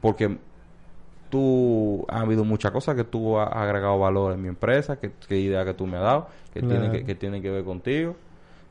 [0.00, 0.38] Porque
[1.30, 5.38] tú ha habido muchas cosas que tú has agregado valor en mi empresa, que, que
[5.38, 8.14] idea que tú me has dado, que tiene que, que tiene que ver contigo.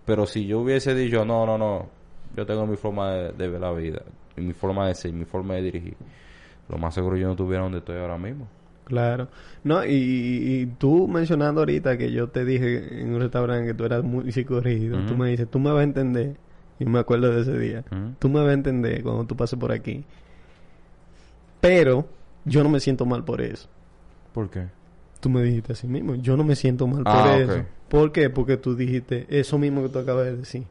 [0.06, 1.88] Pero si yo hubiese dicho, no, no, no,
[2.36, 4.02] yo tengo mi forma de, de ver la vida,
[4.36, 5.96] y mi forma de ser, mi forma de dirigir,
[6.70, 8.48] lo más seguro yo no estuviera donde estoy ahora mismo.
[8.86, 9.30] Claro.
[9.64, 14.04] No, y, tú mencionando ahorita que yo te dije en un restaurante que tú eras
[14.04, 16.36] muy psicorrígido, tú me dices, tú me vas a entender,
[16.80, 17.84] y me acuerdo de ese día,
[18.20, 20.04] tú me vas a entender cuando tú pases por aquí.
[21.62, 22.06] Pero
[22.44, 23.70] yo no me siento mal por eso.
[24.34, 24.68] ¿Por qué?
[25.22, 27.64] Tú me dijiste así mismo, yo no me siento mal por ah, eso.
[27.88, 28.30] ¿Por qué?
[28.30, 30.64] Porque tú dijiste eso mismo que tú acabas de decir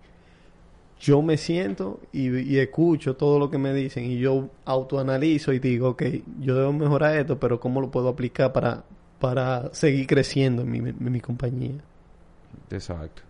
[1.03, 5.91] yo me siento y, escucho todo lo que me dicen y yo autoanalizo y digo,
[5.91, 6.03] ok,
[6.39, 8.85] yo debo mejorar esto, pero ¿cómo lo puedo aplicar para,
[9.19, 11.83] para seguir creciendo en mi, en mi compañía?
[12.71, 13.23] Exacto.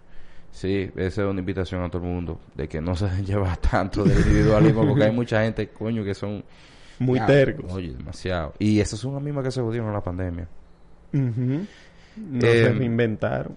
[0.51, 4.05] Sí, esa es una invitación a todo el mundo, de que no se lleva tanto
[4.05, 6.45] del individualismo, porque hay mucha gente, coño, que son...
[6.99, 7.73] Muy tercos.
[7.73, 8.53] Oye, demasiado.
[8.59, 10.47] Y esas son las mismas que se jodieron en la pandemia.
[11.13, 13.57] No se em, reinventaron.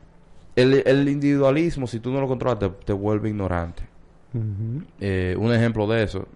[0.55, 3.84] El, el, individualismo, si tú no lo controlas, te vuelve ignorante.
[5.00, 6.28] Eh, un ejemplo de eso,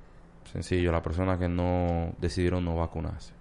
[0.52, 3.34] sencillo, las personas que no decidieron no vacunarse.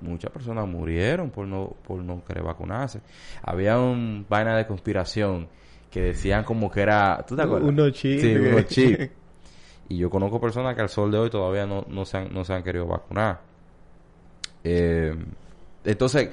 [0.00, 3.00] Muchas personas murieron por no, por no querer vacunarse.
[3.42, 5.48] Había un vaina de conspiración
[5.90, 7.24] que decían como que era...
[7.26, 7.68] ¿Tú te acuerdas?
[7.68, 8.20] Uno chip.
[8.20, 9.12] Sí, uno chip.
[9.88, 12.44] y yo conozco personas que al sol de hoy todavía no, no, se, han, no
[12.44, 13.40] se han querido vacunar.
[14.64, 15.14] Eh,
[15.84, 16.30] entonces,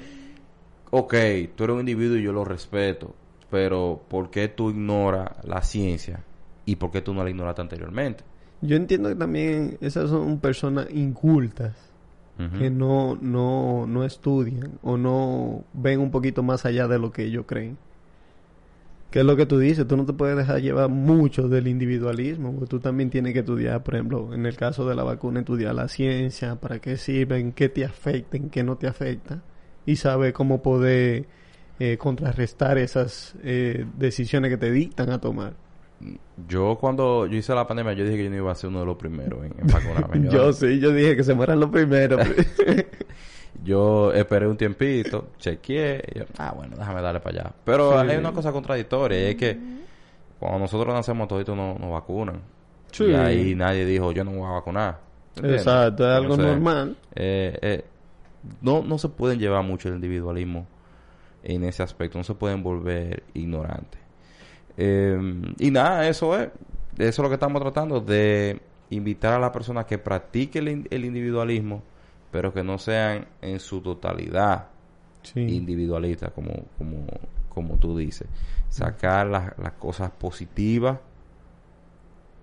[0.89, 1.14] ok,
[1.55, 3.14] tú eres un individuo y yo lo respeto,
[3.49, 6.24] pero ¿por qué tú ignoras la ciencia?
[6.66, 8.24] ¿Y por qué tú no la ignoraste anteriormente?
[8.62, 11.91] Yo entiendo que también esas son personas incultas
[12.57, 17.26] que no, no, no estudian o no ven un poquito más allá de lo que
[17.26, 17.78] ellos creen.
[19.12, 19.88] ¿Qué es lo que tú dices?
[19.88, 22.53] Tú no te puedes dejar llevar mucho del individualismo.
[22.68, 25.88] Tú también tienes que estudiar, por ejemplo, en el caso de la vacuna, estudiar la
[25.88, 29.43] ciencia, para qué sirven, qué te afecta, en qué no te afecta.
[29.86, 31.28] Y saber cómo poder
[31.80, 35.53] eh, contrarrestar esas eh, decisiones que te dictan a tomar
[36.47, 38.80] yo cuando yo hice la pandemia, yo dije que yo no iba a ser uno
[38.80, 40.30] de los primeros en, vacunarme.
[40.32, 42.26] yo, sí, yo dije que se mueran los primeros.
[43.64, 47.54] yo esperé un tiempito, chequeé, y yo, ah, bueno, déjame darle para allá.
[47.64, 49.58] Pero hay una cosa contradictoria, es que
[50.39, 52.41] cuando nosotros nacemos toditos nos, nos vacunan.
[52.99, 54.99] Y ahí nadie dijo, yo no me voy a vacunar.
[55.41, 56.97] Exacto, es algo normal.
[57.16, 57.86] Eh, eh,
[58.62, 60.68] no, no se pueden llevar mucho el individualismo
[61.43, 64.01] en ese aspecto, no se pueden volver ignorantes.
[64.78, 66.49] Eh, y nada, eso es.
[66.97, 71.82] Eso es lo que estamos tratando, de invitar a las personas que practiquen el, individualismo,
[72.32, 74.67] pero que no sean en su totalidad
[75.36, 77.05] individualistas, como, como,
[77.49, 78.28] como tú dices.
[78.69, 80.99] Sacar las, las cosas positivas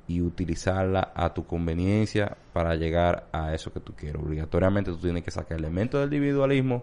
[0.09, 4.20] y utilizarlas a tu conveniencia para llegar a eso que tú quieres.
[4.20, 6.83] Obligatoriamente tú tienes que sacar elementos del individualismo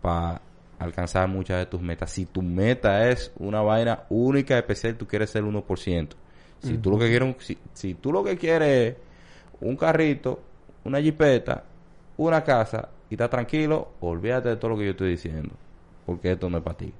[0.00, 0.40] para
[0.78, 2.10] alcanzar muchas de tus metas.
[2.10, 6.08] Si tu meta es una vaina única, especial, tú quieres ser 1%.
[6.62, 8.96] Si tú lo que quieres, si, si, tú lo que quieres es
[9.60, 10.40] un carrito,
[10.84, 11.64] una jipeta,
[12.16, 15.54] una casa y estás tranquilo, olvídate de todo lo que yo estoy diciendo,
[16.06, 16.92] porque esto no es para ti.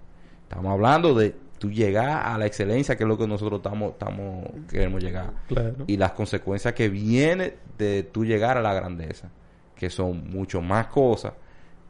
[0.43, 4.45] Estamos hablando de tú llegar a la excelencia, que es lo que nosotros estamos, estamos
[4.68, 5.33] queremos llegar.
[5.49, 5.85] Claro.
[5.87, 9.31] Y las consecuencias que vienen de tú llegar a la grandeza,
[9.75, 11.33] que son mucho más cosas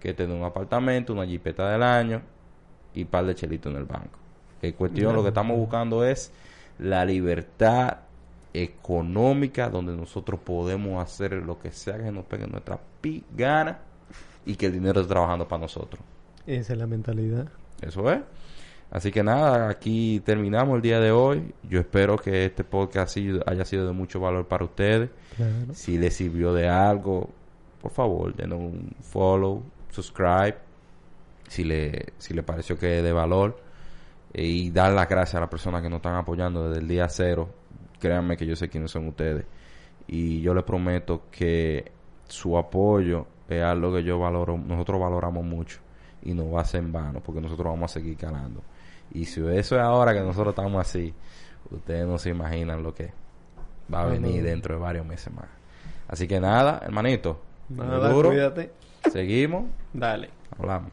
[0.05, 2.23] que tener un apartamento, una jipeta del año
[2.95, 4.19] y un par de chelitos en el banco.
[4.61, 6.31] Que cuestión, lo que estamos buscando es
[6.79, 7.99] la libertad
[8.53, 13.79] económica donde nosotros podemos hacer lo que sea que nos pegue nuestra pi gana
[14.47, 16.01] y que el dinero esté trabajando para nosotros.
[16.47, 17.47] Esa es la mentalidad.
[17.81, 18.21] Eso es.
[18.91, 21.53] Así que nada, aquí terminamos el día de hoy.
[21.69, 25.11] Yo espero que este podcast haya- haya sido de mucho valor para ustedes.
[25.37, 25.53] Claro.
[25.75, 27.31] Si les sirvió de algo,
[27.83, 29.63] por favor, denos un follow,
[29.95, 30.57] subscribe.
[31.49, 33.61] Si le, si le pareció que es de valor.
[34.33, 37.09] eh, y dar las gracias a las personas que nos están apoyando desde el día
[37.09, 37.49] cero.
[38.01, 39.45] Créanme que yo sé quiénes son ustedes.
[40.07, 41.91] Y yo les prometo que
[42.29, 45.79] su apoyo es algo que yo valoro, nosotros valoramos mucho.
[46.23, 48.63] Y no va a ser en vano, porque nosotros vamos a seguir calando.
[49.13, 51.15] Y si eso es ahora que nosotros estamos así,
[51.71, 53.13] ustedes no se imaginan lo que
[53.93, 55.47] va a venir dentro de varios meses más.
[56.09, 57.41] Así que nada, hermanito.
[57.69, 58.31] Nada, duro.
[58.31, 58.73] cuídate.
[59.13, 59.65] Seguimos.
[59.93, 60.31] Dale.
[60.59, 60.91] Hablamos.